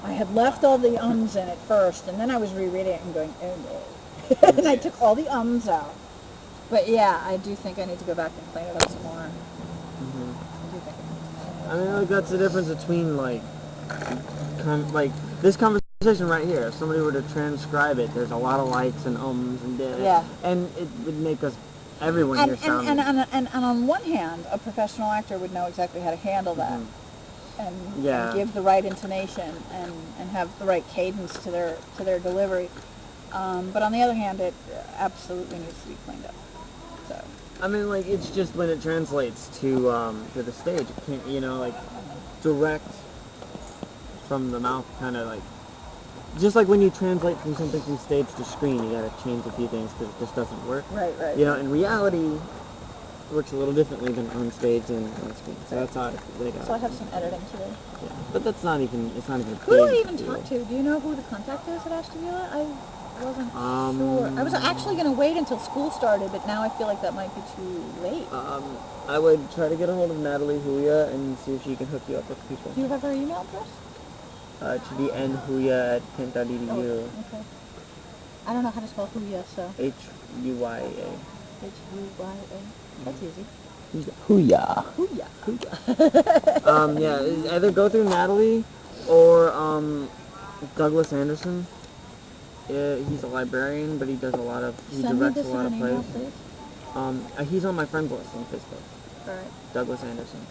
I 0.06 0.14
had 0.14 0.34
left 0.36 0.64
all 0.64 0.78
the 0.78 1.04
ums 1.04 1.36
in 1.36 1.48
it 1.50 1.58
first, 1.60 2.08
and 2.08 2.20
then 2.20 2.32
I 2.32 2.38
was 2.38 2.54
rereading 2.54 2.94
it 2.94 3.04
and 3.04 3.14
going, 3.14 3.36
oh 3.42 3.56
no. 3.58 3.84
and 4.50 4.68
I 4.68 4.78
took 4.78 5.02
all 5.02 5.16
the 5.16 5.28
ums 5.30 5.68
out. 5.68 5.96
But 6.70 6.88
yeah, 6.90 7.24
I 7.26 7.38
do 7.38 7.56
think 7.56 7.80
I 7.80 7.86
need 7.86 8.00
to 8.00 8.06
go 8.06 8.16
back 8.16 8.32
and 8.38 8.54
clean 8.54 8.68
it 8.68 8.78
up 8.78 8.90
some 8.90 9.04
more. 9.04 9.32
hmm 10.00 10.32
I 10.34 10.72
do 10.74 10.80
think 10.80 10.98
I. 11.70 11.74
I 11.74 11.78
mean, 11.78 11.94
like 11.96 12.10
that's 12.10 12.30
the 12.30 12.38
difference 12.38 12.70
between 12.70 13.18
like, 13.18 13.42
like 14.94 15.12
this 15.42 15.58
conversation 15.58 16.28
right 16.28 16.48
here. 16.48 16.64
If 16.68 16.76
somebody 16.76 17.02
were 17.02 17.12
to 17.14 17.24
transcribe 17.24 18.00
it, 18.00 18.14
there's 18.14 18.32
a 18.32 18.38
lot 18.38 18.60
of 18.60 18.68
likes 18.70 19.06
and 19.06 19.18
ums 19.18 19.64
and 19.64 19.78
da- 19.78 20.04
Yeah. 20.04 20.24
and 20.44 20.66
it 20.78 20.90
would 21.06 21.18
make 21.18 21.44
us 21.44 21.58
everyone 22.02 22.38
And, 22.38 22.48
here 22.50 22.58
and, 22.58 22.66
sound. 22.74 22.90
and, 22.90 23.02
and, 23.02 23.28
and, 23.32 23.50
and 23.54 23.66
on 23.66 23.88
one 23.88 24.04
hand, 24.04 24.46
a 24.52 24.58
professional 24.60 25.12
actor 25.12 25.40
would 25.40 25.54
know 25.54 25.66
exactly 25.68 26.02
how 26.02 26.12
to 26.12 26.18
handle 26.18 26.56
that. 26.56 26.80
Mhm. 26.80 27.05
And, 27.58 28.04
Yeah. 28.04 28.32
and 28.32 28.34
give 28.38 28.54
the 28.54 28.62
right 28.62 28.84
intonation 28.84 29.64
and, 29.72 30.14
and 30.20 30.30
have 30.32 30.58
the 30.60 30.66
right 30.66 30.86
cadence 30.88 31.38
to 31.44 31.52
their 31.52 31.80
to 31.98 32.04
their 32.04 32.20
delivery. 32.20 32.70
Um, 33.32 33.72
but 33.72 33.82
on 33.82 33.92
the 33.92 34.02
other 34.02 34.14
hand, 34.14 34.42
it 34.42 34.56
absolutely 34.98 35.60
needs 35.60 35.82
to 35.84 35.90
be 35.90 35.96
cleaned 36.06 36.26
up. 36.26 36.36
So 37.08 37.22
I 37.62 37.68
mean, 37.68 37.90
like 37.90 38.06
it's 38.06 38.30
just 38.32 38.56
when 38.56 38.70
it 38.70 38.82
translates 38.82 39.50
to 39.62 39.90
um, 39.92 40.28
to 40.34 40.44
the 40.44 40.52
stage, 40.52 40.90
it 40.90 40.96
can't, 41.06 41.26
you 41.28 41.40
know, 41.42 41.58
like 41.60 41.76
direct 42.42 42.84
from 44.28 44.52
the 44.52 44.60
mouth, 44.60 44.86
kind 45.00 45.16
of 45.16 45.28
like 45.28 45.44
just 46.38 46.56
like 46.56 46.68
when 46.68 46.82
you 46.82 46.90
translate 46.90 47.40
from 47.40 47.56
something 47.56 47.82
from 47.82 47.98
stage 47.98 48.28
to 48.36 48.44
screen, 48.44 48.84
you 48.84 48.92
gotta 48.92 49.12
change 49.24 49.46
a 49.46 49.52
few 49.52 49.68
things 49.68 49.94
because 49.94 50.10
it 50.14 50.20
just 50.20 50.36
doesn't 50.36 50.68
work. 50.68 50.86
right, 50.92 51.18
right. 51.20 51.38
You 51.38 51.46
know, 51.46 51.56
in 51.56 51.70
reality, 51.70 52.36
it 52.36 52.42
works 53.32 53.52
a 53.52 53.56
little 53.56 53.74
differently 53.74 54.12
than 54.12 54.30
on 54.32 54.52
stage 54.52 54.90
and 54.90 55.06
on 55.24 55.36
screen. 55.36 55.58
So 55.68 55.76
that's 55.76 55.96
how 55.96 56.12
they 56.40 56.52
got. 56.52 56.66
So 56.66 56.74
I 56.74 56.78
have 56.80 56.94
some 56.94 57.10
editing 57.14 57.46
to 57.48 57.58
do. 57.58 57.64
Yeah. 58.04 58.10
But 58.34 58.44
that's 58.44 58.64
not 58.64 58.82
even. 58.82 59.12
It's 59.18 59.28
not 59.28 59.40
even. 59.40 59.54
a 59.54 59.56
Who 59.58 59.76
do 59.76 59.84
I 59.84 59.98
even 60.02 60.16
deal. 60.16 60.36
talk 60.36 60.46
to? 60.46 60.66
Do 60.66 60.76
you 60.76 60.84
know 60.84 61.00
who 61.00 61.16
the 61.16 61.24
contact 61.24 61.68
is 61.68 61.86
at 61.86 61.92
Ashtabula? 61.92 62.50
I 62.52 63.24
wasn't 63.24 63.56
Um, 63.56 63.98
sure. 63.98 64.34
I 64.38 64.44
was 64.44 64.54
actually 64.54 64.96
gonna 64.98 65.12
wait 65.12 65.38
until 65.38 65.58
school 65.58 65.90
started, 65.90 66.32
but 66.32 66.46
now 66.46 66.62
I 66.62 66.70
feel 66.70 66.88
like 66.88 67.02
that 67.02 67.14
might 67.14 67.34
be 67.34 67.42
too 67.56 67.84
late. 68.02 68.32
Um, 68.34 68.78
I 69.08 69.20
would 69.20 69.50
try 69.52 69.70
to 69.70 69.76
get 69.76 69.88
a 69.90 69.94
hold 69.94 70.12
of 70.12 70.18
Natalie 70.18 70.60
Huya 70.60 71.08
and 71.14 71.38
see 71.40 71.54
if 71.54 71.64
she 71.64 71.76
can 71.76 71.88
hook 71.88 72.02
you 72.10 72.18
up 72.18 72.28
with 72.28 72.48
people. 72.50 72.74
Do 72.74 72.82
you 72.82 72.90
have 72.90 73.02
her 73.02 73.14
email 73.14 73.46
address? 73.48 73.70
Uh, 74.62 74.80
it 74.80 74.82
should 74.88 74.98
be 74.98 75.08
nhuya 75.08 75.98
at 75.98 76.18
kent.edu. 76.18 77.10
Okay. 77.28 77.44
I 78.48 78.54
don't 78.54 78.64
know 78.64 78.72
how 78.72 78.82
to 78.82 78.88
spell 78.88 79.08
Huya, 79.08 79.46
so 79.48 79.74
H 79.80 79.94
U 80.44 80.54
Y 80.56 80.80
A. 80.80 81.66
H 81.66 81.74
U 81.94 82.14
Y 82.18 82.36
A. 82.52 82.85
That's 83.04 83.22
easy. 83.22 83.46
Hooyah. 84.28 84.96
Huya. 84.96 86.62
Um, 86.66 86.98
yeah, 86.98 87.22
either 87.54 87.72
go 87.72 87.88
through 87.90 88.06
Natalie 88.06 88.66
or 89.08 89.54
um, 89.54 90.10
Douglas 90.76 91.14
Anderson. 91.14 91.68
Yeah, 92.68 92.96
he's 92.96 93.22
a 93.22 93.28
librarian, 93.28 94.00
but 94.00 94.08
he 94.08 94.16
does 94.16 94.34
a 94.34 94.42
lot 94.42 94.64
of 94.64 94.76
he 94.90 95.02
Send 95.02 95.20
directs 95.20 95.44
a 95.44 95.48
lot 95.48 95.68
of 95.68 95.74
plays. 95.74 96.06
please. 96.12 96.34
Um, 96.96 97.28
uh, 97.38 97.44
he's 97.44 97.66
on 97.66 97.76
my 97.76 97.86
friends 97.86 98.12
list 98.12 98.34
on 98.36 98.46
Facebook. 98.46 98.82
All 99.28 99.36
right. 99.36 99.52
Douglas 99.74 100.04
Anderson. 100.04 100.48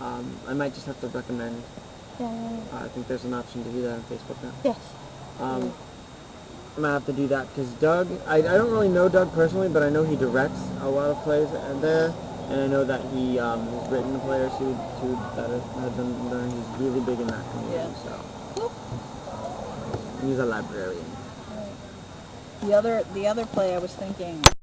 Um, 0.00 0.40
I 0.48 0.54
might 0.54 0.74
just 0.74 0.86
have 0.86 1.00
to 1.00 1.08
recommend. 1.08 1.62
Yeah, 2.18 2.32
yeah, 2.32 2.50
yeah. 2.50 2.76
Uh, 2.78 2.84
I 2.84 2.88
think 2.88 3.06
there's 3.06 3.24
an 3.24 3.34
option 3.34 3.62
to 3.62 3.70
do 3.70 3.82
that 3.82 3.92
on 3.92 4.02
Facebook 4.04 4.42
now. 4.42 4.52
Yes. 4.64 4.78
Um, 5.38 5.72
I'm 6.76 6.82
gonna 6.82 6.94
have 6.94 7.06
to 7.06 7.12
do 7.12 7.28
that 7.28 7.46
because 7.48 7.72
Doug, 7.74 8.10
I, 8.26 8.38
I 8.38 8.40
don't 8.42 8.70
really 8.72 8.88
know 8.88 9.08
Doug 9.08 9.32
personally, 9.32 9.68
but 9.68 9.84
I 9.84 9.90
know 9.90 10.02
he 10.02 10.16
directs 10.16 10.60
a 10.80 10.88
lot 10.88 11.08
of 11.10 11.16
plays 11.18 11.52
there, 11.52 12.12
and 12.50 12.60
I 12.60 12.66
know 12.66 12.84
that 12.84 13.00
he 13.12 13.38
um, 13.38 13.64
has 13.68 13.88
written 13.88 14.16
a 14.16 14.18
play 14.18 14.40
or 14.40 14.50
two, 14.50 14.76
two 14.98 15.14
that 15.36 15.50
have, 15.50 15.96
been 15.96 16.30
done. 16.30 16.50
He's 16.50 16.66
really 16.80 17.00
big 17.00 17.20
in 17.20 17.28
that 17.28 17.48
community, 17.52 17.76
Yeah. 17.76 17.94
so 17.94 18.20
he's 20.26 20.38
a 20.40 20.44
librarian. 20.46 21.06
The 22.62 22.74
other, 22.74 23.04
the 23.12 23.28
other 23.28 23.46
play 23.46 23.74
I 23.74 23.78
was 23.78 23.94
thinking 23.94 24.54